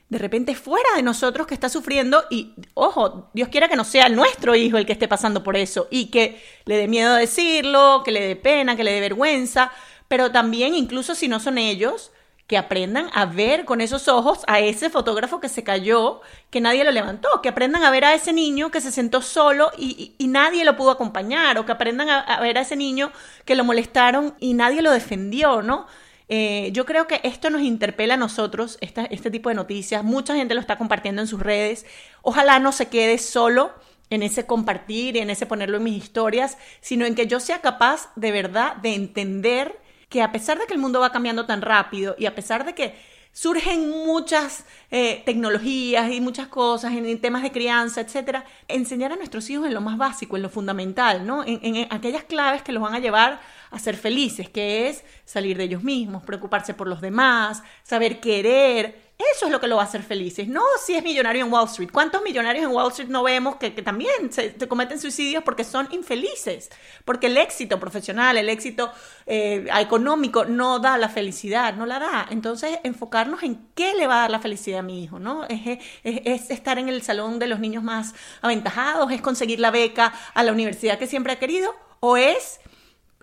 de 0.09 0.19
repente 0.19 0.55
fuera 0.55 0.89
de 0.95 1.03
nosotros 1.03 1.47
que 1.47 1.55
está 1.55 1.69
sufriendo 1.69 2.25
y, 2.31 2.53
ojo, 2.75 3.31
Dios 3.33 3.49
quiera 3.49 3.69
que 3.69 3.77
no 3.77 3.85
sea 3.85 4.09
nuestro 4.09 4.55
hijo 4.55 4.77
el 4.77 4.87
que 4.87 4.93
esté 4.93 5.09
pasando 5.09 5.43
por 5.43 5.57
eso 5.57 5.89
y 5.91 6.07
que 6.07 6.41
le 6.67 6.77
dé 6.77 6.89
miedo 6.89 7.15
decirlo, 7.15 8.03
que 8.05 8.13
le 8.13 8.21
dé 8.21 8.37
pena, 8.37 8.77
que 8.77 8.85
le 8.85 8.93
dé 8.93 9.01
vergüenza, 9.01 9.73
pero 10.07 10.31
también 10.31 10.75
incluso 10.75 11.15
si 11.15 11.27
no 11.27 11.41
son 11.41 11.59
ellos, 11.59 12.13
que 12.47 12.59
aprendan 12.59 13.09
a 13.15 13.25
ver 13.25 13.65
con 13.65 13.81
esos 13.81 14.07
ojos 14.09 14.41
a 14.47 14.61
ese 14.61 14.91
fotógrafo 14.91 15.41
que 15.41 15.49
se 15.49 15.65
cayó, 15.65 16.21
que 16.51 16.61
nadie 16.61 16.85
lo 16.85 16.91
levantó, 16.91 17.29
que 17.43 17.49
aprendan 17.49 17.85
a 17.85 17.91
ver 17.91 18.05
a 18.05 18.15
ese 18.15 18.33
niño 18.33 18.71
que 18.71 18.83
se 18.83 18.93
sentó 18.93 19.23
solo 19.23 19.71
y, 19.79 20.15
nadie 20.19 20.65
lo 20.65 20.77
pudo 20.77 20.91
acompañar, 20.91 21.59
o 21.59 21.65
que 21.65 21.73
aprendan 21.73 22.11
a, 22.11 22.41
ver 22.41 22.59
a 22.59 22.63
ese 22.63 22.77
niño 22.77 23.13
que 23.45 23.55
lo 23.55 23.65
molestaron 23.65 24.35
y 24.41 24.55
nadie 24.55 24.83
lo 24.83 24.91
defendió, 24.91 25.63
¿no? 25.63 25.87
Eh, 26.29 26.71
yo 26.73 26.85
creo 26.87 27.07
que 27.07 27.21
esto 27.23 27.51
nos 27.51 27.63
interpela 27.63 28.15
a 28.15 28.19
nosotros, 28.19 28.79
este 28.81 29.31
tipo 29.31 29.49
de 29.49 29.55
noticias, 29.55 30.03
mucha 30.05 30.35
gente 30.35 30.55
lo 30.55 30.61
está 30.61 30.77
compartiendo 30.77 31.23
en 31.23 31.29
sus 31.29 31.41
redes, 31.41 31.87
ojalá 32.23 32.59
no 32.59 32.73
se 32.73 32.89
quede 32.89 33.19
solo 33.19 33.73
en 34.11 34.23
ese 34.23 34.47
compartir 34.47 35.17
y 35.17 35.21
en 35.21 35.31
ese 35.31 35.47
ponerlo 35.47 35.79
en 35.79 35.85
mis 35.85 36.03
historias, 36.03 36.59
sino 36.81 37.07
en 37.07 37.15
que 37.15 37.27
yo 37.27 37.41
sea 37.41 37.61
capaz 37.61 38.11
de 38.17 38.33
verdad 38.33 38.77
de 38.77 38.95
entender 38.95 39.84
que 40.15 40.23
a 40.23 40.31
pesar 40.31 40.61
de 40.61 40.67
que 40.67 40.75
el 40.75 40.79
mundo 40.79 41.01
va 41.01 41.11
cambiando 41.11 41.45
tan 41.45 41.61
rápido 41.61 42.15
y 42.17 42.27
a 42.27 42.37
pesar 42.37 42.65
de 42.65 42.73
que 42.73 42.95
surgen 43.33 43.91
muchas 43.91 44.65
eh, 44.93 45.25
tecnologías 45.27 46.13
y 46.13 46.21
muchas 46.21 46.47
cosas 46.47 46.93
en, 46.93 47.21
temas 47.21 47.43
de 47.43 47.51
crianza, 47.51 48.01
etcétera, 48.01 48.45
enseñar 48.69 49.11
a 49.11 49.17
nuestros 49.17 49.51
hijos 49.51 49.67
en 49.67 49.75
lo 49.75 49.81
más 49.81 49.99
básico, 49.99 50.37
en 50.37 50.45
lo 50.45 50.51
fundamental, 50.51 51.27
¿no? 51.27 51.43
en 51.45 51.89
aquellas 51.91 52.23
claves 52.23 52.63
que 52.63 52.71
los 52.71 52.81
van 52.81 52.95
a 52.95 53.01
llevar 53.01 53.41
a 53.73 53.79
ser 53.81 53.97
felices, 53.97 54.49
que 54.49 54.89
es 54.89 55.03
salir 55.25 55.59
de 55.59 55.65
ellos 55.65 55.83
mismos, 55.83 56.23
preocuparse 56.23 56.75
por 56.75 56.87
los 56.87 57.01
demás, 57.01 57.65
saber 57.83 58.21
querer, 58.21 59.04
eso 59.17 59.47
es 59.47 59.53
lo 59.53 59.61
que 59.61 59.69
lo 59.69 59.77
va 59.77 59.83
a 59.83 59.85
hacer 59.85 60.03
felices, 60.03 60.49
no 60.49 60.63
si 60.85 60.97
es 60.97 61.05
millonario 61.05 61.45
en 61.45 61.53
Wall 61.53 61.67
Street. 61.67 61.91
¿Cuántos 61.93 62.23
millonarios 62.23 62.65
en 62.65 62.73
Wall 62.73 62.91
Street 62.91 63.09
no 63.09 63.23
vemos 63.23 63.57
que, 63.57 63.71
también 63.71 64.33
se, 64.33 64.57
cometen 64.67 64.99
suicidios 64.99 65.45
porque 65.45 65.63
son 65.63 65.87
infelices? 65.93 66.71
Porque 67.05 67.29
el 67.29 67.37
éxito 67.37 67.79
profesional, 67.79 68.37
el 68.37 68.49
éxito 68.49 68.91
eh, 69.27 69.67
económico 69.79 70.45
no 70.47 70.81
da 70.81 70.99
la 70.99 71.09
felicidad, 71.09 71.75
no 71.75 71.87
la 71.87 72.01
da. 72.01 72.27
Entonces, 72.31 72.81
enfocarnos 72.83 73.45
en 73.45 73.69
qué 73.77 73.95
le 73.95 74.09
va 74.09 74.17
a 74.17 74.21
dar 74.23 74.31
la 74.33 74.41
felicidad 74.41 74.81
a 74.81 74.83
mi 74.83 75.05
hijo, 75.05 75.21
¿no? 75.21 75.45
Es, 75.45 75.79
es 76.03 76.51
estar 76.51 76.81
en 76.81 76.89
el 76.89 77.03
salón 77.03 77.39
de 77.39 77.47
los 77.47 77.61
niños 77.61 77.85
más 77.85 78.15
aventajados, 78.43 79.13
es 79.13 79.23
conseguir 79.23 79.61
la 79.61 79.71
beca 79.71 80.13
a 80.35 80.43
la 80.43 80.51
universidad 80.51 80.99
que 80.99 81.07
siempre 81.07 81.33
ha 81.33 81.39
querido, 81.39 81.73
o 82.01 82.17
es 82.17 82.59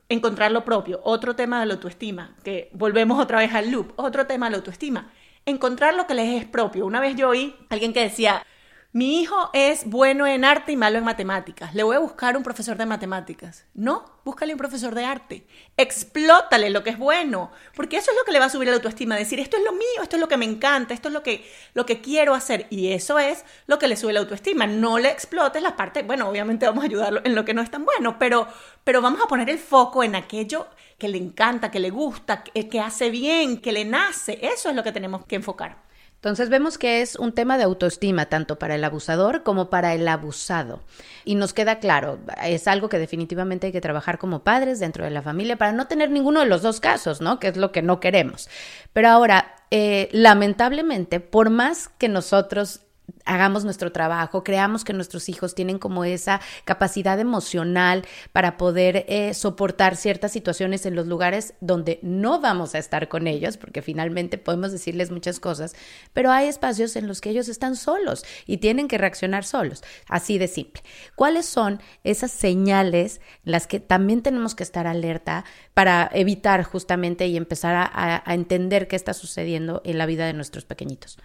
encontrar 0.08 0.54
lo 0.54 0.64
propio. 0.64 1.02
Otro 1.04 1.36
tema 1.36 1.60
de 1.60 1.66
la 1.66 1.74
autoestima, 1.74 2.38
que 2.46 2.70
volvemos 2.72 3.20
otra 3.20 3.40
vez 3.40 3.54
al 3.54 3.72
loop, 3.72 3.92
otro 3.98 4.26
tema 4.26 4.46
de 4.46 4.52
la 4.52 4.58
autoestima 4.58 5.12
encontrar 5.46 5.94
lo 5.96 6.08
que 6.08 6.14
les 6.14 6.42
es 6.42 6.46
propio. 6.48 6.86
Una 6.86 7.00
vez 7.00 7.16
yo 7.16 7.30
oí 7.30 7.56
a 7.70 7.74
alguien 7.74 7.94
que 7.94 8.02
decía, 8.02 8.46
mi 8.94 9.22
hijo 9.22 9.50
es 9.54 9.86
bueno 9.86 10.28
en 10.28 10.44
arte 10.44 10.74
y 10.74 10.76
malo 10.76 10.98
en 10.98 11.06
matemáticas. 11.06 11.74
Le 11.74 11.84
voy 11.84 11.96
a 11.96 12.00
buscar 12.00 12.36
un 12.36 12.44
profesor 12.44 12.76
de 12.76 12.86
matemáticas. 12.86 13.66
No, 13.74 14.20
búscale 14.26 14.52
un 14.52 14.58
profesor 14.58 14.94
de 14.94 15.06
arte. 15.06 15.48
Explótale 15.78 16.70
lo 16.70 16.84
que 16.84 16.90
es 16.90 16.98
bueno, 16.98 17.52
porque 17.74 17.96
eso 17.96 18.12
es 18.12 18.18
lo 18.18 18.26
que 18.26 18.34
le 18.34 18.40
va 18.40 18.46
a 18.46 18.50
subir 18.50 18.68
la 18.68 18.74
autoestima, 18.74 19.16
decir, 19.16 19.40
esto 19.40 19.56
es 19.56 19.64
lo 19.64 19.72
mío, 19.72 20.04
esto 20.04 20.18
es 20.18 20.20
lo 20.20 20.28
que 20.28 20.36
me 20.36 20.44
encanta, 20.44 20.94
esto 20.94 21.08
es 21.08 21.14
lo 21.14 21.24
que, 21.24 21.50
lo 21.74 21.86
que 21.86 22.02
quiero 22.02 22.34
hacer. 22.34 22.68
Y 22.70 22.92
eso 22.92 23.18
es 23.18 23.46
lo 23.66 23.80
que 23.80 23.88
le 23.88 23.96
sube 23.96 24.12
la 24.12 24.20
autoestima. 24.20 24.68
No 24.68 25.00
le 25.00 25.10
explotes 25.10 25.64
las 25.64 25.74
partes, 25.74 26.06
bueno, 26.06 26.28
obviamente 26.28 26.66
vamos 26.66 26.84
a 26.84 26.88
ayudarlo 26.88 27.22
en 27.24 27.34
lo 27.34 27.46
que 27.46 27.54
no 27.54 27.62
es 27.62 27.72
tan 27.72 27.86
bueno, 27.86 28.20
pero, 28.20 28.46
pero 28.84 29.02
vamos 29.02 29.22
a 29.24 29.28
poner 29.28 29.50
el 29.50 29.60
foco 29.60 30.04
en 30.04 30.16
aquello 30.16 30.68
que 30.98 31.08
le 31.08 31.18
encanta, 31.18 31.72
que 31.72 31.80
le 31.80 31.92
gusta, 31.92 32.44
que, 32.44 32.68
que 32.68 32.82
hace 32.82 33.10
bien, 33.10 33.62
que 33.62 33.72
le 33.72 33.86
nace. 33.86 34.38
Eso 34.42 34.70
es 34.70 34.76
lo 34.76 34.84
que 34.84 34.92
tenemos 34.92 35.26
que 35.26 35.38
enfocar. 35.38 35.91
Entonces 36.22 36.50
vemos 36.50 36.78
que 36.78 37.02
es 37.02 37.16
un 37.16 37.32
tema 37.32 37.58
de 37.58 37.64
autoestima 37.64 38.28
tanto 38.28 38.60
para 38.60 38.76
el 38.76 38.84
abusador 38.84 39.42
como 39.42 39.72
para 39.72 39.96
el 39.96 40.08
abusado. 40.08 40.84
Y 41.26 41.34
nos 41.34 41.52
queda 41.52 41.80
claro, 41.80 42.20
es 42.46 42.68
algo 42.68 42.90
que 42.90 43.00
definitivamente 43.00 43.66
hay 43.66 43.74
que 43.74 43.82
trabajar 43.82 44.20
como 44.20 44.44
padres 44.44 44.80
dentro 44.80 45.04
de 45.04 45.10
la 45.10 45.24
familia 45.24 45.58
para 45.58 45.72
no 45.72 45.88
tener 45.88 46.12
ninguno 46.12 46.42
de 46.42 46.46
los 46.46 46.62
dos 46.62 46.80
casos, 46.80 47.22
¿no? 47.22 47.40
Que 47.40 47.48
es 47.48 47.58
lo 47.58 47.72
que 47.72 47.82
no 47.82 48.00
queremos. 48.00 48.50
Pero 48.94 49.10
ahora, 49.10 49.56
eh, 49.72 50.10
lamentablemente, 50.12 51.22
por 51.22 51.50
más 51.50 51.90
que 51.90 52.08
nosotros 52.08 52.82
hagamos 53.26 53.66
nuestro 53.66 53.92
trabajo, 53.92 54.44
creamos 54.44 54.84
que 54.84 54.94
nuestros 54.94 55.30
hijos 55.30 55.56
tienen 55.56 55.80
como 55.80 56.04
esa 56.04 56.42
capacidad 56.66 57.20
emocional 57.20 58.06
para 58.32 58.58
poder 58.58 59.06
eh, 59.08 59.34
soportar 59.34 59.96
ciertas 59.96 60.32
situaciones 60.32 60.86
en 60.86 60.96
los 60.96 61.08
lugares 61.08 61.54
donde 61.62 62.00
no 62.02 62.40
vamos 62.40 62.76
a 62.76 62.80
estar 62.80 63.08
con 63.08 63.28
ellos, 63.28 63.58
porque 63.58 63.82
finalmente 63.82 64.38
podemos 64.38 64.72
decirles 64.72 65.12
muchas 65.12 65.40
cosas, 65.40 65.76
pero 66.14 66.32
hay 66.32 66.48
espacios 66.48 66.96
en 66.96 67.08
los 67.08 67.22
que 67.22 67.30
ellos 67.30 67.50
están 67.50 67.76
solos 67.76 68.24
y 68.46 68.58
tienen 68.58 68.88
que 68.88 68.98
reaccionar 68.98 69.44
solos, 69.44 69.84
así 70.08 70.38
de 70.38 70.48
simple. 70.48 70.84
¿Cuáles 71.16 71.46
son 71.46 71.82
esas 72.04 72.32
señales 72.32 73.22
las 73.44 73.68
que 73.68 73.80
también 73.80 74.22
tenemos 74.22 74.56
que 74.56 74.64
estar 74.64 74.88
alerta 74.88 75.46
para 75.74 76.10
evitar 76.14 76.64
justamente 76.64 77.28
y 77.28 77.38
empezar 77.38 77.92
a 77.94 78.34
entender 78.34 78.88
qué 78.88 78.96
está 78.96 79.14
sucediendo 79.14 79.82
en 79.86 79.98
la 79.98 80.06
vida 80.06 80.26
de 80.26 80.34
nuestros 80.34 80.66
pequeñitos? 80.66 81.18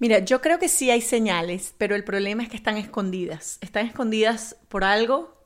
Mira, 0.00 0.20
yo 0.20 0.40
creo 0.40 0.60
que 0.60 0.68
sí 0.68 0.90
hay 0.90 1.00
señales, 1.00 1.74
pero 1.76 1.96
el 1.96 2.04
problema 2.04 2.42
es 2.42 2.48
que 2.48 2.56
están 2.56 2.76
escondidas. 2.76 3.58
Están 3.60 3.86
escondidas 3.86 4.56
por 4.68 4.84
algo 4.84 5.36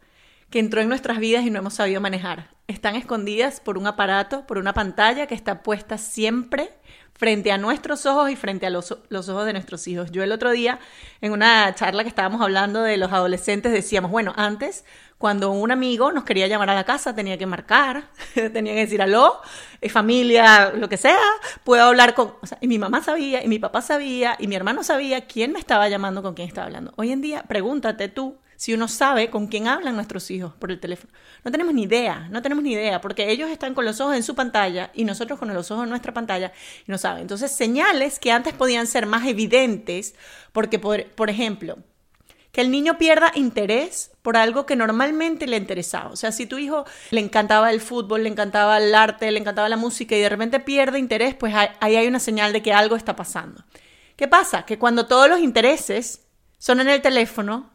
que 0.50 0.58
entró 0.58 0.82
en 0.82 0.88
nuestras 0.88 1.18
vidas 1.18 1.46
y 1.46 1.50
no 1.50 1.58
hemos 1.58 1.74
sabido 1.74 2.02
manejar. 2.02 2.50
Están 2.68 2.94
escondidas 2.94 3.60
por 3.60 3.78
un 3.78 3.86
aparato, 3.86 4.46
por 4.46 4.58
una 4.58 4.74
pantalla 4.74 5.26
que 5.26 5.34
está 5.34 5.62
puesta 5.62 5.96
siempre 5.96 6.70
frente 7.14 7.52
a 7.52 7.58
nuestros 7.58 8.06
ojos 8.06 8.30
y 8.30 8.36
frente 8.36 8.66
a 8.66 8.70
los, 8.70 8.96
los, 9.08 9.28
ojos 9.28 9.46
de 9.46 9.52
nuestros 9.52 9.86
hijos. 9.86 10.10
Yo 10.10 10.22
el 10.22 10.32
otro 10.32 10.50
día, 10.50 10.80
en 11.20 11.32
una 11.32 11.74
charla 11.74 12.02
que 12.02 12.08
estábamos 12.08 12.40
hablando 12.40 12.82
de 12.82 12.96
los 12.96 13.12
adolescentes, 13.12 13.72
decíamos, 13.72 14.10
bueno, 14.10 14.32
antes 14.36 14.84
cuando 15.22 15.52
un 15.52 15.70
amigo 15.70 16.10
nos 16.10 16.24
quería 16.24 16.48
llamar 16.48 16.68
a 16.70 16.74
la 16.74 16.82
casa, 16.82 17.14
tenía 17.14 17.38
que 17.38 17.46
marcar, 17.46 18.08
tenía 18.34 18.74
que 18.74 18.80
decir 18.80 19.00
aló, 19.00 19.40
eh, 19.80 19.88
familia, 19.88 20.72
lo 20.74 20.88
que 20.88 20.96
sea, 20.96 21.16
puedo 21.62 21.84
hablar 21.84 22.14
con... 22.14 22.34
y 22.60 22.66
mi 22.66 22.76
mamá 22.80 23.04
sabía, 23.04 23.44
y 23.44 23.46
mi 23.46 23.60
papá 23.60 23.82
sabía, 23.82 24.34
y 24.40 24.48
mi 24.48 24.56
hermano 24.56 24.82
sabía 24.82 25.26
quién 25.26 25.52
me 25.52 25.60
estaba 25.60 25.88
llamando, 25.88 26.24
con 26.24 26.34
quién 26.34 26.48
estaba 26.48 26.66
hablando. 26.66 26.92
Hoy 26.96 27.12
en 27.12 27.20
día, 27.20 27.44
pregúntate 27.44 28.08
tú 28.08 28.36
si 28.62 28.72
uno 28.72 28.86
sabe 28.86 29.28
con 29.28 29.48
quién 29.48 29.66
hablan 29.66 29.96
nuestros 29.96 30.30
hijos 30.30 30.52
por 30.54 30.70
el 30.70 30.78
teléfono. 30.78 31.12
No 31.42 31.50
tenemos 31.50 31.74
ni 31.74 31.82
idea, 31.82 32.28
no 32.30 32.42
tenemos 32.42 32.62
ni 32.62 32.74
idea, 32.74 33.00
porque 33.00 33.28
ellos 33.28 33.50
están 33.50 33.74
con 33.74 33.84
los 33.84 34.00
ojos 34.00 34.14
en 34.14 34.22
su 34.22 34.36
pantalla 34.36 34.92
y 34.94 35.02
nosotros 35.02 35.40
con 35.40 35.52
los 35.52 35.72
ojos 35.72 35.82
en 35.82 35.90
nuestra 35.90 36.14
pantalla 36.14 36.52
y 36.86 36.92
no 36.92 36.96
saben. 36.96 37.22
Entonces, 37.22 37.50
señales 37.50 38.20
que 38.20 38.30
antes 38.30 38.54
podían 38.54 38.86
ser 38.86 39.06
más 39.06 39.26
evidentes, 39.26 40.14
porque, 40.52 40.78
por, 40.78 41.06
por 41.06 41.28
ejemplo, 41.28 41.78
que 42.52 42.60
el 42.60 42.70
niño 42.70 42.98
pierda 42.98 43.32
interés 43.34 44.12
por 44.22 44.36
algo 44.36 44.64
que 44.64 44.76
normalmente 44.76 45.48
le 45.48 45.56
interesaba. 45.56 46.10
O 46.10 46.16
sea, 46.16 46.30
si 46.30 46.46
tu 46.46 46.56
hijo 46.56 46.84
le 47.10 47.20
encantaba 47.20 47.72
el 47.72 47.80
fútbol, 47.80 48.22
le 48.22 48.28
encantaba 48.28 48.78
el 48.78 48.94
arte, 48.94 49.28
le 49.32 49.40
encantaba 49.40 49.68
la 49.68 49.76
música 49.76 50.14
y 50.14 50.20
de 50.20 50.28
repente 50.28 50.60
pierde 50.60 51.00
interés, 51.00 51.34
pues 51.34 51.52
ahí 51.52 51.96
hay 51.96 52.06
una 52.06 52.20
señal 52.20 52.52
de 52.52 52.62
que 52.62 52.72
algo 52.72 52.94
está 52.94 53.16
pasando. 53.16 53.64
¿Qué 54.14 54.28
pasa? 54.28 54.64
Que 54.66 54.78
cuando 54.78 55.06
todos 55.06 55.28
los 55.28 55.40
intereses 55.40 56.28
son 56.58 56.78
en 56.78 56.88
el 56.88 57.02
teléfono, 57.02 57.71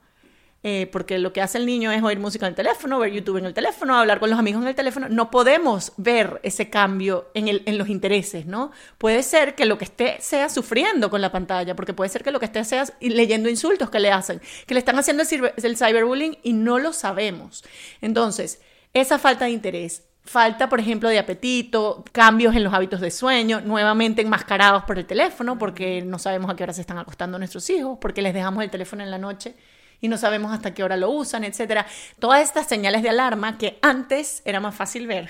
eh, 0.69 0.86
porque 0.86 1.17
lo 1.17 1.31
que 1.31 1.41
hace 1.41 1.57
el 1.57 1.65
niño 1.65 1.93
es 1.93 2.03
oír 2.03 2.19
música 2.19 2.45
en 2.45 2.50
el 2.50 2.55
teléfono, 2.57 3.00
ver 3.00 3.13
YouTube 3.13 3.38
en 3.38 3.45
el 3.45 3.53
teléfono, 3.53 3.97
hablar 3.97 4.19
con 4.19 4.29
los 4.29 4.38
amigos 4.38 4.62
en 4.63 4.67
el 4.67 4.75
teléfono. 4.75 5.07
No 5.07 5.31
podemos 5.31 5.93
ver 5.95 6.41
ese 6.43 6.69
cambio 6.69 7.31
en, 7.33 7.47
el, 7.47 7.63
los 7.77 7.88
intereses, 7.88 8.45
¿no? 8.45 8.74
Puede 8.97 9.24
ser 9.24 9.55
que 9.55 9.63
lo 9.63 9.77
que 9.77 9.86
esté 9.86 10.17
sea 10.19 10.50
sufriendo 10.50 11.09
con 11.09 11.21
la 11.21 11.31
pantalla, 11.31 11.74
porque 11.74 11.93
puede 11.93 12.09
ser 12.09 12.21
que 12.21 12.31
lo 12.31 12.41
que 12.41 12.47
esté 12.47 12.65
sea 12.65 12.83
leyendo 13.00 13.47
insultos 13.47 13.89
que 13.89 14.01
le 14.01 14.12
hacen, 14.12 14.41
que 14.65 14.74
le 14.74 14.81
están 14.81 15.00
haciendo 15.00 15.24
el, 15.24 15.53
el 15.55 15.77
cyberbullying 15.77 16.38
y 16.43 16.51
no 16.51 16.79
lo 16.79 16.91
sabemos. 16.91 17.63
Entonces, 18.01 18.59
esa 18.93 19.19
falta 19.19 19.45
de 19.45 19.51
interés, 19.51 20.03
falta, 20.25 20.67
por 20.67 20.81
ejemplo, 20.81 21.07
de 21.07 21.17
apetito, 21.17 22.03
cambios 22.12 22.53
en 22.57 22.65
los 22.65 22.74
hábitos 22.74 23.00
de 23.00 23.09
sueño, 23.09 23.62
nuevamente 23.62 24.21
enmascarados 24.21 24.83
por 24.83 25.00
el 25.00 25.05
teléfono, 25.05 25.57
porque 25.57 26.01
no 26.01 26.19
sabemos 26.19 26.51
a 26.51 26.57
qué 26.57 26.63
hora 26.63 26.74
se 26.74 26.81
están 26.81 26.97
acostando 26.97 27.39
nuestros 27.39 27.69
hijos, 27.69 28.00
porque 28.01 28.21
les 28.21 28.33
dejamos 28.33 28.65
el 28.65 28.69
teléfono 28.69 29.01
en 29.01 29.12
la 29.12 29.17
noche 29.17 29.55
y 30.01 30.08
no 30.08 30.18
sabemos 30.18 30.54
hasta 30.54 30.74
qué 30.74 30.84
hora 30.84 30.98
lo 30.98 31.10
usan, 31.10 31.44
etc. 31.44 31.86
Todas 32.20 32.42
estas 32.42 32.68
señales 32.68 33.04
de 33.04 33.10
alarma 33.10 33.58
que 33.58 33.80
antes 33.82 34.42
era 34.46 34.60
más 34.60 34.75
fácil 34.75 35.08
ver, 35.08 35.30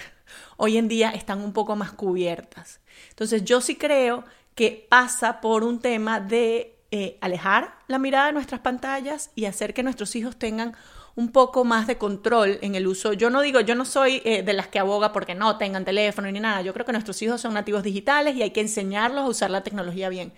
hoy 0.58 0.78
en 0.78 0.88
día 0.88 1.10
están 1.12 1.42
un 1.42 1.54
poco 1.54 1.76
más 1.76 1.92
cubiertas. 1.92 2.80
Entonces 3.10 3.44
yo 3.44 3.62
sí 3.62 3.76
creo 3.76 4.24
que 4.56 4.88
pasa 4.90 5.40
por 5.40 5.64
un 5.64 5.80
tema 5.80 6.20
de 6.20 6.76
eh, 6.90 7.18
alejar 7.22 7.76
la 7.88 8.00
mirada 8.00 8.28
de 8.28 8.34
nuestras 8.34 8.62
pantallas 8.62 9.30
y 9.36 9.46
hacer 9.46 9.74
que 9.74 9.84
nuestros 9.84 10.16
hijos 10.16 10.38
tengan 10.38 10.76
un 11.16 11.32
poco 11.32 11.66
más 11.66 11.88
de 11.88 11.98
control 11.98 12.60
en 12.62 12.76
el 12.76 12.88
uso. 12.88 13.12
Yo 13.12 13.30
no 13.30 13.42
digo, 13.42 13.60
yo 13.60 13.76
no 13.76 13.86
soy 13.86 14.22
eh, 14.24 14.44
de 14.44 14.54
las 14.54 14.68
que 14.68 14.80
aboga 14.80 15.12
porque 15.12 15.36
no 15.36 15.58
tengan 15.58 15.84
teléfono 15.84 16.32
ni 16.32 16.40
nada. 16.40 16.62
Yo 16.62 16.74
creo 16.74 16.86
que 16.86 16.92
nuestros 16.92 17.22
hijos 17.22 17.42
son 17.42 17.56
nativos 17.56 17.84
digitales 17.84 18.36
y 18.36 18.44
hay 18.44 18.52
que 18.52 18.62
enseñarlos 18.62 19.26
a 19.26 19.28
usar 19.28 19.50
la 19.50 19.64
tecnología 19.64 20.10
bien. 20.10 20.32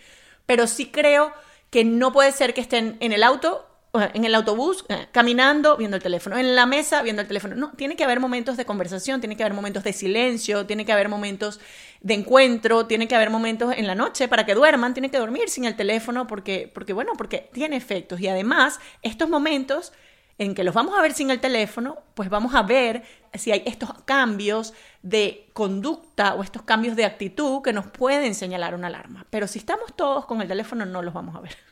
Pero 0.46 0.68
sí 0.68 0.88
creo 0.88 1.34
que 1.70 1.84
no 1.84 2.12
puede 2.12 2.32
ser 2.32 2.54
que 2.54 2.62
estén 2.62 2.98
en 3.02 3.12
el 3.12 3.24
auto 3.24 3.69
en 3.94 4.24
el 4.24 4.36
autobús, 4.36 4.86
eh, 4.88 5.08
caminando, 5.12 5.76
viendo 5.76 5.98
el 5.98 6.04
teléfono, 6.04 6.38
en 6.38 6.56
la 6.56 6.66
mesa, 6.66 7.02
viendo 7.02 7.22
el 7.22 7.28
teléfono. 7.28 7.56
No, 7.56 7.72
tiene 7.72 7.96
que 7.96 8.04
haber 8.04 8.20
momentos 8.20 8.56
de 8.56 8.66
conversación, 8.66 9.20
tiene 9.20 9.36
que 9.36 9.44
haber 9.44 9.56
momentos 9.56 9.84
de 9.84 9.94
silencio, 9.94 10.66
tiene 10.66 10.86
que 10.86 10.92
haber 10.92 11.10
momentos 11.10 11.60
de 12.02 12.14
encuentro, 12.14 12.86
tiene 12.86 13.08
que 13.08 13.16
haber 13.16 13.30
momentos 13.30 13.74
en 13.76 13.88
la 13.88 13.96
noche 13.96 14.28
para 14.28 14.46
que 14.46 14.54
duerman, 14.54 14.94
tiene 14.94 15.10
que 15.10 15.18
dormir 15.18 15.50
sin 15.50 15.66
el 15.66 15.76
teléfono 15.76 16.28
porque, 16.28 16.72
porque 16.74 16.94
bueno, 16.94 17.14
porque 17.18 17.50
tiene 17.52 17.78
efectos. 17.78 18.20
Y 18.20 18.28
además, 18.28 18.80
estos 19.02 19.28
momentos 19.28 19.92
en 20.38 20.56
que 20.56 20.64
los 20.64 20.74
vamos 20.74 20.98
a 20.98 21.02
ver 21.02 21.14
sin 21.14 21.32
el 21.32 21.40
teléfono, 21.42 21.98
pues 22.14 22.30
vamos 22.30 22.56
a 22.56 22.62
ver 22.62 23.04
si 23.34 23.52
hay 23.52 23.64
estos 23.66 23.94
cambios 24.06 24.74
de 25.02 25.50
conducta 25.54 26.36
o 26.36 26.44
estos 26.44 26.62
cambios 26.62 26.96
de 26.96 27.06
actitud 27.06 27.62
que 27.62 27.74
nos 27.74 27.88
pueden 27.88 28.34
señalar 28.36 28.74
una 28.74 28.88
alarma. 28.88 29.26
Pero 29.30 29.48
si 29.48 29.60
estamos 29.60 29.96
todos 29.96 30.26
con 30.26 30.42
el 30.42 30.48
teléfono, 30.48 30.86
no 30.86 31.02
los 31.02 31.14
vamos 31.14 31.36
a 31.36 31.42
ver. 31.42 31.69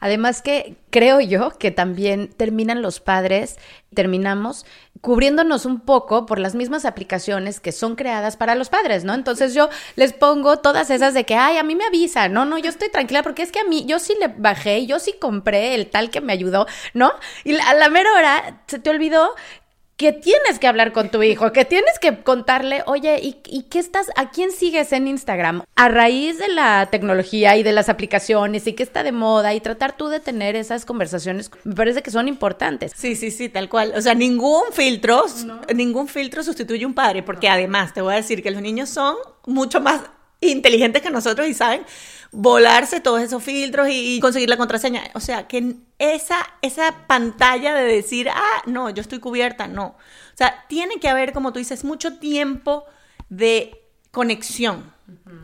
Además 0.00 0.42
que 0.42 0.76
creo 0.90 1.20
yo 1.20 1.50
que 1.50 1.70
también 1.70 2.28
terminan 2.28 2.82
los 2.82 3.00
padres, 3.00 3.56
terminamos 3.94 4.64
cubriéndonos 5.00 5.64
un 5.64 5.80
poco 5.80 6.26
por 6.26 6.38
las 6.38 6.54
mismas 6.54 6.84
aplicaciones 6.84 7.60
que 7.60 7.72
son 7.72 7.94
creadas 7.94 8.36
para 8.36 8.54
los 8.54 8.68
padres, 8.68 9.04
¿no? 9.04 9.14
Entonces 9.14 9.54
yo 9.54 9.68
les 9.96 10.12
pongo 10.12 10.58
todas 10.58 10.90
esas 10.90 11.14
de 11.14 11.24
que, 11.24 11.36
ay, 11.36 11.56
a 11.56 11.62
mí 11.62 11.74
me 11.74 11.84
avisa, 11.84 12.28
no, 12.28 12.44
no, 12.44 12.58
yo 12.58 12.68
estoy 12.68 12.90
tranquila 12.90 13.22
porque 13.22 13.42
es 13.42 13.52
que 13.52 13.60
a 13.60 13.64
mí, 13.64 13.84
yo 13.86 13.98
sí 13.98 14.14
le 14.20 14.28
bajé, 14.28 14.86
yo 14.86 14.98
sí 14.98 15.14
compré 15.18 15.74
el 15.74 15.88
tal 15.88 16.10
que 16.10 16.20
me 16.20 16.32
ayudó, 16.32 16.66
¿no? 16.94 17.12
Y 17.44 17.56
a 17.56 17.74
la 17.74 17.88
mera 17.88 18.12
hora 18.12 18.62
se 18.66 18.78
te 18.78 18.90
olvidó 18.90 19.30
que 19.98 20.12
tienes 20.12 20.60
que 20.60 20.68
hablar 20.68 20.92
con 20.92 21.10
tu 21.10 21.24
hijo, 21.24 21.52
que 21.52 21.64
tienes 21.64 21.98
que 22.00 22.22
contarle, 22.22 22.84
oye, 22.86 23.18
¿y, 23.20 23.36
¿y, 23.46 23.64
qué 23.64 23.80
estás, 23.80 24.06
a 24.16 24.30
quién 24.30 24.52
sigues 24.52 24.92
en 24.92 25.08
Instagram? 25.08 25.64
A 25.74 25.88
raíz 25.88 26.38
de 26.38 26.46
la 26.46 26.86
tecnología 26.88 27.56
y 27.56 27.64
de 27.64 27.72
las 27.72 27.88
aplicaciones 27.88 28.68
y 28.68 28.74
qué 28.74 28.84
está 28.84 29.02
de 29.02 29.10
moda 29.10 29.54
y 29.54 29.60
tratar 29.60 29.96
tú 29.96 30.06
de 30.06 30.20
tener 30.20 30.54
esas 30.54 30.84
conversaciones, 30.84 31.50
me 31.64 31.74
parece 31.74 32.02
que 32.02 32.12
son 32.12 32.28
importantes. 32.28 32.92
Sí, 32.96 33.16
sí, 33.16 33.32
sí, 33.32 33.48
tal 33.48 33.68
cual. 33.68 33.92
O 33.96 34.00
sea, 34.00 34.14
ningún 34.14 34.62
filtro, 34.72 35.26
ningún 35.74 36.06
filtro 36.06 36.44
sustituye 36.44 36.86
un 36.86 36.94
padre, 36.94 37.24
porque 37.24 37.48
además 37.48 37.92
te 37.92 38.00
voy 38.00 38.12
a 38.12 38.16
decir 38.18 38.40
que 38.40 38.52
los 38.52 38.62
niños 38.62 38.88
son 38.88 39.16
mucho 39.46 39.80
más 39.80 40.02
inteligentes 40.40 41.02
que 41.02 41.10
nosotros 41.10 41.48
y 41.48 41.54
saben 41.54 41.82
volarse 42.30 43.00
todos 43.00 43.22
esos 43.22 43.42
filtros 43.42 43.88
y, 43.90 44.20
conseguir 44.20 44.48
la 44.48 44.56
contraseña. 44.56 45.02
O 45.14 45.20
sea, 45.20 45.46
que 45.48 45.76
esa, 45.98 46.38
esa 46.62 47.06
pantalla 47.06 47.74
de 47.74 47.84
decir, 47.84 48.28
ah, 48.30 48.62
no, 48.66 48.90
yo 48.90 49.00
estoy 49.00 49.18
cubierta, 49.18 49.66
no. 49.66 49.86
O 49.86 50.36
sea, 50.36 50.64
tiene 50.68 51.00
que 51.00 51.08
haber, 51.08 51.32
como 51.32 51.52
tú 51.52 51.58
dices, 51.58 51.84
mucho 51.84 52.18
tiempo 52.18 52.84
de 53.28 53.82
conexión. 54.10 54.92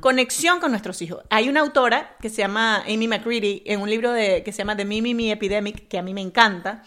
Conexión 0.01 0.61
con 0.61 0.73
nuestros 0.73 1.01
hijos. 1.01 1.23
Hay 1.31 1.49
una 1.49 1.61
autora 1.61 2.17
que 2.21 2.29
se 2.29 2.37
llama 2.37 2.83
Amy 2.83 3.09
McCready 3.09 3.63
en 3.65 3.81
un 3.81 3.89
libro 3.89 4.13
de, 4.13 4.43
que 4.43 4.53
se 4.53 4.59
llama 4.59 4.77
The 4.77 4.85
Mimi 4.85 5.15
Me 5.15 5.33
Epidemic, 5.33 5.89
que 5.89 5.99
a 5.99 6.03
mí 6.03 6.13
me 6.13 6.21
encanta, 6.21 6.83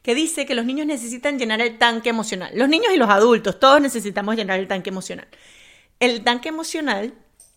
que 0.00 0.14
dice 0.14 0.46
que 0.46 0.54
los 0.54 0.64
niños 0.64 0.86
necesitan 0.86 1.38
llenar 1.38 1.60
el 1.60 1.76
tanque 1.78 2.08
emocional. 2.08 2.50
Los 2.54 2.70
niños 2.70 2.92
y 2.94 2.96
los 2.96 3.10
adultos, 3.10 3.60
todos 3.60 3.82
necesitamos 3.82 4.34
llenar 4.34 4.58
el 4.58 4.66
tanque 4.66 4.88
emocional. 4.88 5.28
El 6.00 6.24
tanque 6.24 6.48
emocional 6.48 7.12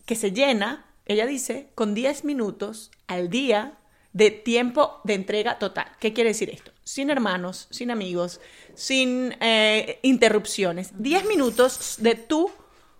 que 0.06 0.16
se 0.16 0.32
llena 0.32 0.86
ella 1.06 1.24
dice, 1.26 1.68
con 1.76 1.94
10 1.94 2.24
minutos 2.24 2.90
al 3.06 3.30
día 3.30 3.78
de 4.12 4.30
tiempo 4.32 5.00
de 5.04 5.14
entrega 5.14 5.58
total. 5.58 5.86
¿Qué 6.00 6.12
quiere 6.12 6.30
decir 6.30 6.50
esto? 6.50 6.72
Sin 6.82 7.10
hermanos, 7.10 7.68
sin 7.70 7.90
amigos, 7.92 8.40
sin 8.74 9.36
eh, 9.40 10.00
interrupciones. 10.02 10.90
10 10.98 11.26
minutos 11.26 11.96
de 11.98 12.16
tú 12.16 12.50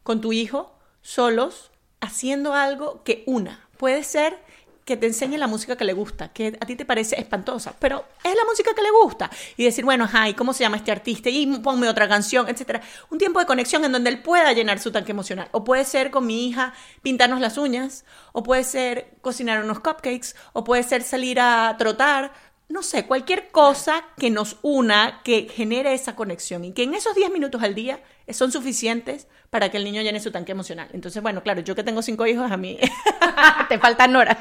con 0.04 0.20
tu 0.20 0.32
hijo 0.32 0.72
solos 1.02 1.72
haciendo 2.00 2.52
algo 2.52 3.02
que 3.02 3.24
una. 3.26 3.68
Puede 3.76 4.04
ser 4.04 4.38
que 4.86 4.96
te 4.96 5.06
enseñe 5.06 5.36
la 5.36 5.48
música 5.48 5.74
que 5.76 5.84
le 5.84 5.92
gusta, 5.92 6.28
que 6.28 6.56
a 6.60 6.64
ti 6.64 6.76
te 6.76 6.84
parece 6.84 7.20
espantosa, 7.20 7.74
pero 7.80 8.04
es 8.22 8.34
la 8.36 8.44
música 8.44 8.70
que 8.72 8.82
le 8.82 8.90
gusta. 8.92 9.28
Y 9.56 9.64
decir, 9.64 9.84
bueno, 9.84 10.04
ajá, 10.04 10.28
¿y 10.28 10.34
cómo 10.34 10.52
se 10.52 10.62
llama 10.62 10.76
este 10.76 10.92
artista? 10.92 11.28
Y 11.28 11.44
ponme 11.58 11.88
otra 11.88 12.08
canción, 12.08 12.48
etcétera. 12.48 12.80
Un 13.10 13.18
tiempo 13.18 13.40
de 13.40 13.46
conexión 13.46 13.84
en 13.84 13.90
donde 13.90 14.10
él 14.10 14.22
pueda 14.22 14.52
llenar 14.52 14.78
su 14.78 14.92
tanque 14.92 15.10
emocional. 15.10 15.48
O 15.50 15.64
puede 15.64 15.84
ser 15.84 16.12
con 16.12 16.24
mi 16.24 16.46
hija 16.48 16.72
pintarnos 17.02 17.40
las 17.40 17.58
uñas, 17.58 18.04
o 18.32 18.44
puede 18.44 18.62
ser 18.62 19.10
cocinar 19.22 19.64
unos 19.64 19.80
cupcakes, 19.80 20.36
o 20.52 20.62
puede 20.62 20.84
ser 20.84 21.02
salir 21.02 21.40
a 21.40 21.74
trotar. 21.78 22.32
No 22.76 22.82
sé, 22.82 23.06
cualquier 23.06 23.48
cosa 23.48 24.04
que 24.18 24.28
nos 24.28 24.58
una, 24.60 25.22
que 25.24 25.48
genere 25.50 25.94
esa 25.94 26.14
conexión 26.14 26.62
y 26.62 26.72
que 26.72 26.82
en 26.82 26.92
esos 26.92 27.14
10 27.14 27.30
minutos 27.30 27.62
al 27.62 27.74
día 27.74 28.00
son 28.28 28.52
suficientes 28.52 29.28
para 29.48 29.70
que 29.70 29.78
el 29.78 29.84
niño 29.84 30.02
llene 30.02 30.20
su 30.20 30.30
tanque 30.30 30.52
emocional. 30.52 30.90
Entonces, 30.92 31.22
bueno, 31.22 31.42
claro, 31.42 31.62
yo 31.62 31.74
que 31.74 31.82
tengo 31.82 32.02
cinco 32.02 32.26
hijos, 32.26 32.52
a 32.52 32.58
mí 32.58 32.78
te 33.70 33.78
faltan 33.78 34.14
horas. 34.14 34.36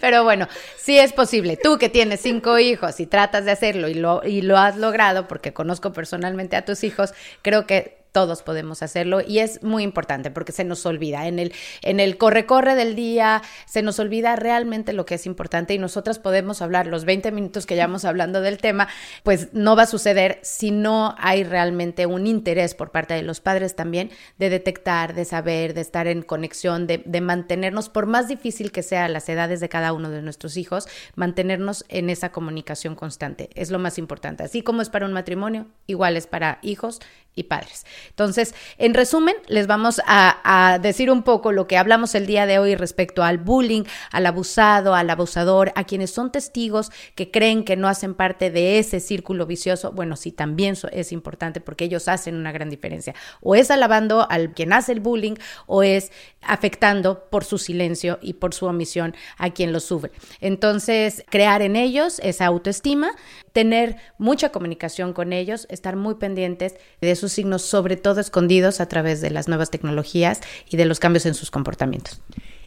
Pero 0.00 0.22
bueno, 0.22 0.46
sí 0.76 1.00
es 1.00 1.12
posible. 1.12 1.56
Tú 1.56 1.78
que 1.78 1.88
tienes 1.88 2.20
cinco 2.20 2.60
hijos 2.60 3.00
y 3.00 3.06
tratas 3.06 3.44
de 3.44 3.50
hacerlo 3.50 3.88
y 3.88 3.94
lo, 3.94 4.24
y 4.24 4.42
lo 4.42 4.56
has 4.56 4.76
logrado, 4.76 5.26
porque 5.26 5.52
conozco 5.52 5.92
personalmente 5.92 6.54
a 6.54 6.64
tus 6.64 6.84
hijos, 6.84 7.12
creo 7.42 7.66
que 7.66 7.97
todos 8.12 8.42
podemos 8.42 8.82
hacerlo 8.82 9.20
y 9.26 9.38
es 9.38 9.62
muy 9.62 9.82
importante 9.82 10.30
porque 10.30 10.52
se 10.52 10.64
nos 10.64 10.84
olvida. 10.86 11.26
En 11.26 11.38
el 11.38 11.52
en 11.82 12.00
el 12.00 12.18
corre 12.18 12.46
corre 12.46 12.74
del 12.74 12.94
día 12.94 13.42
se 13.66 13.82
nos 13.82 13.98
olvida 13.98 14.36
realmente 14.36 14.92
lo 14.92 15.06
que 15.06 15.14
es 15.16 15.26
importante 15.26 15.74
y 15.74 15.78
nosotras 15.78 16.18
podemos 16.18 16.62
hablar 16.62 16.86
los 16.86 17.04
20 17.04 17.30
minutos 17.32 17.66
que 17.66 17.74
llevamos 17.74 18.04
hablando 18.04 18.40
del 18.40 18.58
tema 18.58 18.88
pues 19.22 19.48
no 19.52 19.76
va 19.76 19.82
a 19.82 19.86
suceder 19.86 20.38
si 20.42 20.70
no 20.70 21.14
hay 21.18 21.44
realmente 21.44 22.06
un 22.06 22.26
interés 22.26 22.74
por 22.74 22.90
parte 22.90 23.14
de 23.14 23.22
los 23.22 23.40
padres 23.40 23.76
también 23.76 24.10
de 24.38 24.50
detectar 24.50 25.14
de 25.14 25.24
saber 25.24 25.74
de 25.74 25.80
estar 25.80 26.06
en 26.06 26.22
conexión 26.22 26.86
de, 26.86 27.02
de 27.04 27.20
mantenernos 27.20 27.88
por 27.88 28.06
más 28.06 28.28
difícil 28.28 28.72
que 28.72 28.82
sea 28.82 29.08
las 29.08 29.28
edades 29.28 29.60
de 29.60 29.68
cada 29.68 29.92
uno 29.92 30.10
de 30.10 30.22
nuestros 30.22 30.56
hijos 30.56 30.88
mantenernos 31.14 31.84
en 31.88 32.10
esa 32.10 32.32
comunicación 32.32 32.94
constante. 32.94 33.50
Es 33.54 33.70
lo 33.70 33.78
más 33.78 33.98
importante. 33.98 34.42
Así 34.42 34.62
como 34.62 34.82
es 34.82 34.90
para 34.90 35.06
un 35.06 35.12
matrimonio 35.12 35.66
igual 35.86 36.16
es 36.16 36.26
para 36.26 36.58
hijos 36.62 37.00
y 37.38 37.44
padres. 37.44 37.86
Entonces, 38.10 38.54
en 38.78 38.94
resumen, 38.94 39.34
les 39.46 39.66
vamos 39.66 40.00
a, 40.06 40.78
decir 40.82 41.10
un 41.10 41.22
poco 41.22 41.52
lo 41.52 41.66
que 41.66 41.76
hablamos 41.76 42.14
el 42.14 42.26
día 42.26 42.46
de 42.46 42.58
hoy 42.58 42.74
respecto 42.74 43.22
al 43.22 43.38
bullying, 43.38 43.84
al 44.10 44.26
abusado, 44.26 44.94
al 44.94 45.08
abusador, 45.08 45.72
a 45.74 45.84
quienes 45.84 46.10
son 46.10 46.32
testigos 46.32 46.90
que 47.14 47.30
creen 47.30 47.64
que 47.64 47.76
no 47.76 47.88
hacen 47.88 48.14
parte 48.14 48.50
de 48.50 48.78
ese 48.78 49.00
círculo 49.00 49.46
vicioso. 49.46 49.92
Bueno, 49.92 50.16
sí, 50.16 50.32
también 50.32 50.74
es 50.92 51.12
importante 51.12 51.60
porque 51.60 51.84
ellos 51.84 52.08
hacen 52.08 52.34
una 52.34 52.52
gran 52.52 52.70
diferencia. 52.70 53.14
O 53.40 53.54
es 53.54 53.70
alabando 53.70 54.26
al 54.28 54.52
quien 54.52 54.72
hace 54.72 54.92
el 54.92 55.00
bullying 55.00 55.34
o 55.66 55.82
es 55.82 56.10
afectando 56.42 57.28
por 57.30 57.44
su 57.44 57.58
silencio 57.58 58.18
y 58.20 58.34
por 58.34 58.54
su 58.54 58.66
omisión 58.66 59.14
a 59.36 59.50
quien 59.50 59.72
lo 59.72 59.80
sufre. 59.80 60.10
Entonces, 60.40 61.24
crear 61.30 61.62
en 61.62 61.76
ellos 61.76 62.20
esa 62.20 62.46
autoestima, 62.46 63.10
tener 63.58 63.96
mucha 64.18 64.50
comunicación 64.50 65.12
con 65.12 65.32
ellos, 65.32 65.66
estar 65.68 65.96
muy 65.96 66.14
pendientes 66.14 66.76
de 67.00 67.16
sus 67.16 67.32
signos, 67.32 67.62
sobre 67.62 67.96
todo 67.96 68.20
escondidos 68.20 68.80
a 68.80 68.86
través 68.86 69.20
de 69.20 69.30
las 69.30 69.48
nuevas 69.48 69.68
tecnologías 69.68 70.40
y 70.70 70.76
de 70.76 70.84
los 70.84 71.00
cambios 71.00 71.26
en 71.26 71.34
sus 71.34 71.50
comportamientos. 71.50 72.20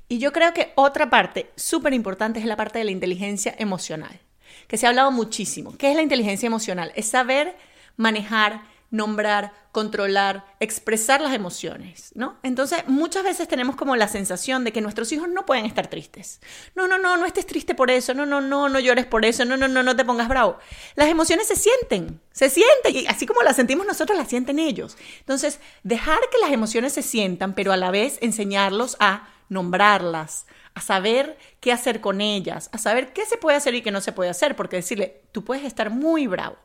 Y 0.10 0.17
yo 0.17 0.34
creo 0.34 0.54
que 0.54 0.73
otra 0.75 1.10
parte 1.10 1.49
súper 1.56 1.93
importante 1.93 2.41
es 2.41 2.45
la 2.45 2.58
parte 2.58 2.77
de 2.77 2.84
la 2.84 2.91
inteligencia 2.91 3.56
emocional, 3.58 4.19
que 4.67 4.75
se 4.75 4.86
ha 4.86 4.89
hablado 4.89 5.12
muchísimo. 5.12 5.77
¿Qué 5.77 5.91
es 5.91 5.95
la 5.95 6.01
inteligencia 6.01 6.47
emocional? 6.47 6.91
Es 6.97 7.06
saber 7.06 7.56
manejar 7.95 8.60
nombrar, 8.91 9.54
controlar, 9.71 10.45
expresar 10.60 11.21
las 11.21 11.34
emociones, 11.34 12.12
¿no? 12.13 12.38
Entonces, 12.43 12.84
muchas 12.88 13.23
veces 13.23 13.47
tenemos 13.47 13.77
como 13.77 13.95
la 13.95 14.10
sensación 14.10 14.65
de 14.65 14.73
que 14.73 14.82
nuestros 14.82 15.12
hijos 15.13 15.30
no 15.30 15.45
pueden 15.45 15.65
estar 15.65 15.88
tristes. 15.88 16.41
No, 16.75 16.88
no, 16.88 16.97
no, 16.97 17.15
no 17.15 17.25
estés 17.25 17.45
triste 17.45 17.73
por 17.73 17.89
eso, 17.89 18.13
no, 18.13 18.25
no, 18.25 18.41
no, 18.41 18.67
no 18.67 18.80
llores 18.80 19.06
por 19.06 19.23
eso, 19.23 19.45
no, 19.45 19.56
no, 19.56 19.69
no, 19.69 19.82
no 19.82 19.95
te 19.95 20.04
pongas 20.04 20.27
bravo. 20.27 20.60
Las 20.95 21.08
emociones 21.08 21.47
se 21.47 21.56
sienten, 21.56 22.19
se 22.34 22.49
sienten, 22.49 22.95
y 22.95 23.08
así 23.08 23.25
como 23.25 23.41
las 23.43 23.56
sentimos 23.56 23.88
nosotros, 23.88 24.17
las 24.17 24.27
sienten 24.27 24.60
ellos. 24.60 24.97
Entonces, 25.19 25.62
dejar 25.84 26.19
que 26.30 26.39
las 26.41 26.51
emociones 26.51 26.91
se 26.91 27.01
sientan, 27.01 27.56
pero 27.56 27.71
a 27.71 27.77
la 27.77 27.91
vez 27.91 28.17
enseñarlos 28.21 28.97
a 28.99 29.30
nombrarlas, 29.47 30.45
a 30.73 30.82
saber 30.82 31.38
qué 31.62 31.71
hacer 31.71 32.01
con 32.01 32.19
ellas, 32.19 32.69
a 32.73 32.77
saber 32.77 33.13
qué 33.13 33.25
se 33.25 33.38
puede 33.38 33.58
hacer 33.58 33.73
y 33.75 33.82
qué 33.82 33.91
no 33.91 34.01
se 34.01 34.12
puede 34.12 34.30
hacer, 34.30 34.56
porque 34.56 34.77
decirle, 34.77 35.21
tú 35.32 35.43
puedes 35.43 35.65
estar 35.65 35.89
muy 35.89 36.27
bravo, 36.27 36.58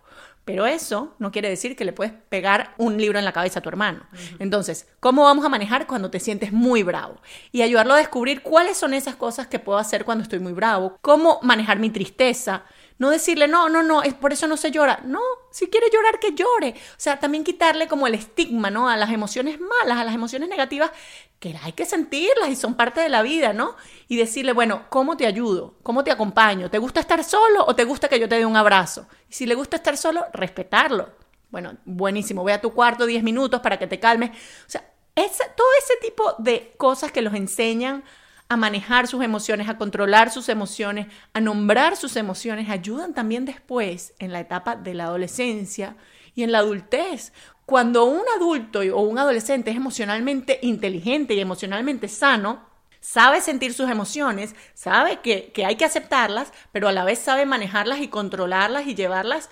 pero 0.46 0.64
eso 0.64 1.12
no 1.18 1.32
quiere 1.32 1.48
decir 1.48 1.74
que 1.74 1.84
le 1.84 1.92
puedes 1.92 2.12
pegar 2.28 2.72
un 2.78 2.98
libro 2.98 3.18
en 3.18 3.24
la 3.24 3.32
cabeza 3.32 3.58
a 3.58 3.62
tu 3.62 3.68
hermano. 3.68 4.06
Entonces, 4.38 4.86
¿cómo 5.00 5.24
vamos 5.24 5.44
a 5.44 5.48
manejar 5.48 5.88
cuando 5.88 6.08
te 6.08 6.20
sientes 6.20 6.52
muy 6.52 6.84
bravo? 6.84 7.20
Y 7.50 7.62
ayudarlo 7.62 7.94
a 7.94 7.98
descubrir 7.98 8.42
cuáles 8.42 8.76
son 8.76 8.94
esas 8.94 9.16
cosas 9.16 9.48
que 9.48 9.58
puedo 9.58 9.76
hacer 9.76 10.04
cuando 10.04 10.22
estoy 10.22 10.38
muy 10.38 10.52
bravo, 10.52 10.98
cómo 11.02 11.40
manejar 11.42 11.80
mi 11.80 11.90
tristeza, 11.90 12.62
no 12.98 13.10
decirle, 13.10 13.48
no, 13.48 13.68
no, 13.68 13.82
no, 13.82 14.04
es 14.04 14.14
por 14.14 14.32
eso 14.32 14.46
no 14.46 14.56
se 14.56 14.70
llora. 14.70 15.00
No, 15.04 15.20
si 15.50 15.66
quiere 15.66 15.88
llorar, 15.92 16.20
que 16.20 16.32
llore. 16.32 16.76
O 16.92 17.00
sea, 17.00 17.18
también 17.18 17.42
quitarle 17.42 17.88
como 17.88 18.06
el 18.06 18.14
estigma, 18.14 18.70
¿no? 18.70 18.88
A 18.88 18.96
las 18.96 19.10
emociones 19.10 19.58
malas, 19.58 19.98
a 19.98 20.04
las 20.04 20.14
emociones 20.14 20.48
negativas, 20.48 20.92
que 21.40 21.56
hay 21.60 21.72
que 21.72 21.84
sentirlas 21.84 22.48
y 22.50 22.56
son 22.56 22.74
parte 22.74 23.00
de 23.00 23.08
la 23.08 23.22
vida, 23.22 23.52
¿no? 23.52 23.74
Y 24.08 24.16
decirle, 24.16 24.52
bueno, 24.52 24.84
¿cómo 24.88 25.16
te 25.16 25.26
ayudo? 25.26 25.74
¿Cómo 25.82 26.04
te 26.04 26.12
acompaño? 26.12 26.70
¿Te 26.70 26.78
gusta 26.78 27.00
estar 27.00 27.24
solo 27.24 27.64
o 27.66 27.74
te 27.74 27.84
gusta 27.84 28.08
que 28.08 28.20
yo 28.20 28.28
te 28.28 28.36
dé 28.36 28.46
un 28.46 28.56
abrazo? 28.56 29.08
Y 29.28 29.32
si 29.32 29.46
le 29.46 29.54
gusta 29.54 29.76
estar 29.76 29.96
solo, 29.96 30.24
respetarlo. 30.32 31.10
Bueno, 31.50 31.76
buenísimo, 31.84 32.42
voy 32.42 32.52
a 32.52 32.60
tu 32.60 32.72
cuarto 32.72 33.06
10 33.06 33.22
minutos 33.22 33.60
para 33.60 33.78
que 33.78 33.86
te 33.86 33.98
calmes. 33.98 34.30
O 34.30 34.70
sea, 34.70 34.84
todo 35.14 35.66
ese 35.82 35.94
tipo 36.02 36.34
de 36.38 36.74
cosas 36.76 37.10
que 37.10 37.22
los 37.22 37.34
enseñan 37.34 38.04
a 38.48 38.56
manejar 38.56 39.08
sus 39.08 39.24
emociones, 39.24 39.68
a 39.68 39.76
controlar 39.76 40.30
sus 40.30 40.48
emociones, 40.48 41.08
a 41.32 41.40
nombrar 41.40 41.96
sus 41.96 42.14
emociones, 42.16 42.70
ayudan 42.70 43.12
también 43.12 43.44
después 43.44 44.14
en 44.18 44.32
la 44.32 44.40
etapa 44.40 44.76
de 44.76 44.94
la 44.94 45.04
adolescencia 45.06 45.96
y 46.34 46.44
en 46.44 46.52
la 46.52 46.58
adultez. 46.58 47.32
Cuando 47.64 48.04
un 48.04 48.22
adulto 48.36 48.80
o 48.94 49.00
un 49.00 49.18
adolescente 49.18 49.70
es 49.70 49.76
emocionalmente 49.76 50.60
inteligente 50.62 51.34
y 51.34 51.40
emocionalmente 51.40 52.06
sano, 52.06 52.64
sabe 53.06 53.40
sentir 53.40 53.72
sus 53.72 53.88
emociones, 53.88 54.56
sabe 54.74 55.20
que, 55.20 55.52
que 55.52 55.64
hay 55.64 55.76
que 55.76 55.84
aceptarlas, 55.84 56.52
pero 56.72 56.88
a 56.88 56.92
la 56.92 57.04
vez 57.04 57.20
sabe 57.20 57.46
manejarlas 57.46 58.00
y 58.00 58.08
controlarlas 58.08 58.88
y 58.88 58.96
llevarlas 58.96 59.48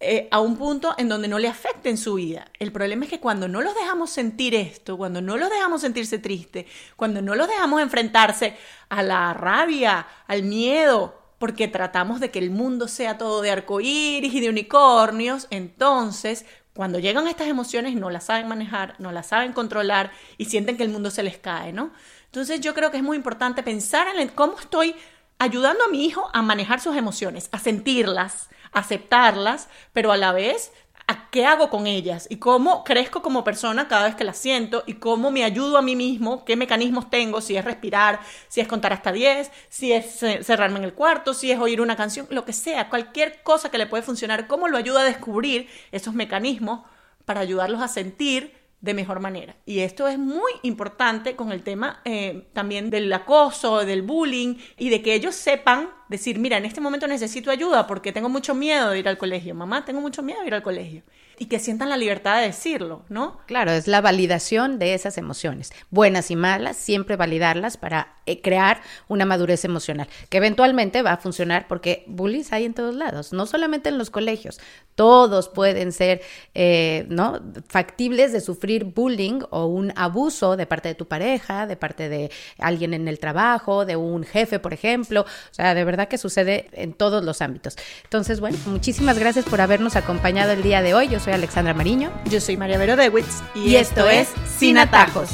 eh, 0.00 0.26
a 0.32 0.40
un 0.40 0.56
punto 0.56 0.92
en 0.98 1.08
donde 1.08 1.28
no 1.28 1.38
le 1.38 1.46
afecten 1.46 1.98
su 1.98 2.14
vida. 2.14 2.50
El 2.58 2.72
problema 2.72 3.04
es 3.04 3.10
que 3.10 3.20
cuando 3.20 3.46
no 3.46 3.62
los 3.62 3.76
dejamos 3.76 4.10
sentir 4.10 4.56
esto, 4.56 4.96
cuando 4.96 5.22
no 5.22 5.36
los 5.36 5.48
dejamos 5.50 5.82
sentirse 5.82 6.18
triste, 6.18 6.66
cuando 6.96 7.22
no 7.22 7.36
los 7.36 7.46
dejamos 7.46 7.80
enfrentarse 7.80 8.56
a 8.88 9.04
la 9.04 9.32
rabia, 9.34 10.08
al 10.26 10.42
miedo, 10.42 11.22
porque 11.38 11.68
tratamos 11.68 12.18
de 12.18 12.32
que 12.32 12.40
el 12.40 12.50
mundo 12.50 12.88
sea 12.88 13.18
todo 13.18 13.40
de 13.40 13.52
arcoíris 13.52 14.34
y 14.34 14.40
de 14.40 14.48
unicornios, 14.48 15.46
entonces 15.50 16.44
cuando 16.76 16.98
llegan 16.98 17.26
estas 17.26 17.48
emociones 17.48 17.96
no 17.96 18.10
las 18.10 18.24
saben 18.24 18.48
manejar, 18.48 18.94
no 18.98 19.10
las 19.10 19.28
saben 19.28 19.52
controlar 19.52 20.12
y 20.36 20.44
sienten 20.44 20.76
que 20.76 20.82
el 20.82 20.90
mundo 20.90 21.10
se 21.10 21.22
les 21.22 21.38
cae, 21.38 21.72
¿no? 21.72 21.90
Entonces 22.26 22.60
yo 22.60 22.74
creo 22.74 22.90
que 22.90 22.98
es 22.98 23.02
muy 23.02 23.16
importante 23.16 23.62
pensar 23.62 24.06
en 24.14 24.28
cómo 24.28 24.58
estoy 24.58 24.94
ayudando 25.38 25.84
a 25.84 25.88
mi 25.88 26.04
hijo 26.04 26.28
a 26.32 26.42
manejar 26.42 26.80
sus 26.80 26.96
emociones, 26.96 27.48
a 27.50 27.58
sentirlas, 27.58 28.50
aceptarlas, 28.72 29.68
pero 29.92 30.12
a 30.12 30.16
la 30.16 30.32
vez 30.32 30.70
¿A 31.08 31.30
qué 31.30 31.46
hago 31.46 31.70
con 31.70 31.86
ellas? 31.86 32.26
¿Y 32.30 32.36
cómo 32.36 32.82
crezco 32.82 33.22
como 33.22 33.44
persona 33.44 33.86
cada 33.86 34.06
vez 34.06 34.16
que 34.16 34.24
las 34.24 34.38
siento? 34.38 34.82
¿Y 34.86 34.94
cómo 34.94 35.30
me 35.30 35.44
ayudo 35.44 35.78
a 35.78 35.82
mí 35.82 35.94
mismo? 35.94 36.44
¿Qué 36.44 36.56
mecanismos 36.56 37.10
tengo? 37.10 37.40
Si 37.40 37.56
es 37.56 37.64
respirar, 37.64 38.18
si 38.48 38.60
es 38.60 38.66
contar 38.66 38.92
hasta 38.92 39.12
10, 39.12 39.52
si 39.68 39.92
es 39.92 40.18
cerrarme 40.18 40.78
en 40.78 40.84
el 40.84 40.94
cuarto, 40.94 41.32
si 41.32 41.52
es 41.52 41.60
oír 41.60 41.80
una 41.80 41.94
canción, 41.94 42.26
lo 42.30 42.44
que 42.44 42.52
sea, 42.52 42.88
cualquier 42.88 43.42
cosa 43.44 43.70
que 43.70 43.78
le 43.78 43.86
puede 43.86 44.02
funcionar, 44.02 44.48
¿cómo 44.48 44.66
lo 44.66 44.76
ayuda 44.76 45.02
a 45.02 45.04
descubrir 45.04 45.68
esos 45.92 46.14
mecanismos 46.14 46.80
para 47.24 47.40
ayudarlos 47.40 47.82
a 47.82 47.88
sentir 47.88 48.54
de 48.80 48.94
mejor 48.94 49.20
manera. 49.20 49.56
Y 49.66 49.80
esto 49.80 50.06
es 50.08 50.18
muy 50.18 50.52
importante 50.62 51.34
con 51.34 51.52
el 51.52 51.62
tema 51.62 52.00
eh, 52.04 52.46
también 52.52 52.90
del 52.90 53.12
acoso, 53.12 53.84
del 53.84 54.02
bullying 54.02 54.56
y 54.78 54.90
de 54.90 55.02
que 55.02 55.14
ellos 55.14 55.34
sepan 55.34 55.90
decir, 56.08 56.38
mira, 56.38 56.56
en 56.56 56.64
este 56.64 56.80
momento 56.80 57.06
necesito 57.06 57.50
ayuda 57.50 57.86
porque 57.86 58.12
tengo 58.12 58.28
mucho 58.28 58.54
miedo 58.54 58.90
de 58.90 58.98
ir 58.98 59.08
al 59.08 59.18
colegio. 59.18 59.54
Mamá, 59.54 59.84
tengo 59.84 60.00
mucho 60.00 60.22
miedo 60.22 60.40
de 60.40 60.46
ir 60.46 60.54
al 60.54 60.62
colegio 60.62 61.02
y 61.38 61.46
que 61.46 61.58
sientan 61.58 61.90
la 61.90 61.96
libertad 61.96 62.40
de 62.40 62.46
decirlo, 62.46 63.04
¿no? 63.08 63.38
Claro, 63.46 63.70
es 63.72 63.86
la 63.86 64.00
validación 64.00 64.78
de 64.78 64.94
esas 64.94 65.18
emociones, 65.18 65.72
buenas 65.90 66.30
y 66.30 66.36
malas, 66.36 66.76
siempre 66.76 67.16
validarlas 67.16 67.76
para 67.76 68.14
eh, 68.24 68.40
crear 68.40 68.80
una 69.08 69.26
madurez 69.26 69.64
emocional, 69.64 70.08
que 70.30 70.38
eventualmente 70.38 71.02
va 71.02 71.12
a 71.12 71.16
funcionar 71.18 71.68
porque 71.68 72.04
bullies 72.06 72.52
hay 72.52 72.64
en 72.64 72.74
todos 72.74 72.94
lados, 72.94 73.32
no 73.32 73.46
solamente 73.46 73.88
en 73.88 73.98
los 73.98 74.10
colegios, 74.10 74.58
todos 74.94 75.50
pueden 75.50 75.92
ser, 75.92 76.22
eh, 76.54 77.04
¿no? 77.10 77.40
Factibles 77.68 78.32
de 78.32 78.40
sufrir 78.40 78.84
bullying 78.84 79.40
o 79.50 79.66
un 79.66 79.92
abuso 79.94 80.56
de 80.56 80.66
parte 80.66 80.88
de 80.88 80.94
tu 80.94 81.06
pareja, 81.06 81.66
de 81.66 81.76
parte 81.76 82.08
de 82.08 82.30
alguien 82.58 82.94
en 82.94 83.08
el 83.08 83.18
trabajo, 83.18 83.84
de 83.84 83.96
un 83.96 84.24
jefe, 84.24 84.58
por 84.58 84.72
ejemplo, 84.72 85.22
o 85.22 85.54
sea, 85.54 85.74
de 85.74 85.84
verdad 85.84 85.95
que 86.04 86.18
sucede 86.18 86.68
en 86.72 86.92
todos 86.92 87.24
los 87.24 87.40
ámbitos. 87.40 87.76
Entonces, 88.04 88.40
bueno, 88.40 88.58
muchísimas 88.66 89.18
gracias 89.18 89.46
por 89.46 89.62
habernos 89.62 89.96
acompañado 89.96 90.52
el 90.52 90.62
día 90.62 90.82
de 90.82 90.92
hoy. 90.92 91.08
Yo 91.08 91.18
soy 91.18 91.32
Alexandra 91.32 91.72
Mariño. 91.72 92.12
Yo 92.30 92.42
soy 92.42 92.58
María 92.58 92.76
Vero 92.76 92.96
Dewitz. 92.96 93.42
Y, 93.54 93.76
esto, 93.76 94.06
es 94.06 94.28
Sin 94.58 94.76
Atajos. 94.76 95.30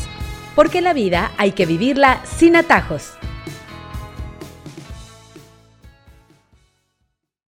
Porque 0.55 0.81
la 0.81 0.93
vida 0.93 1.33
hay 1.39 1.53
que 1.53 1.67
vivirla 1.67 2.21
sin 2.25 2.57
atajos. 2.57 3.15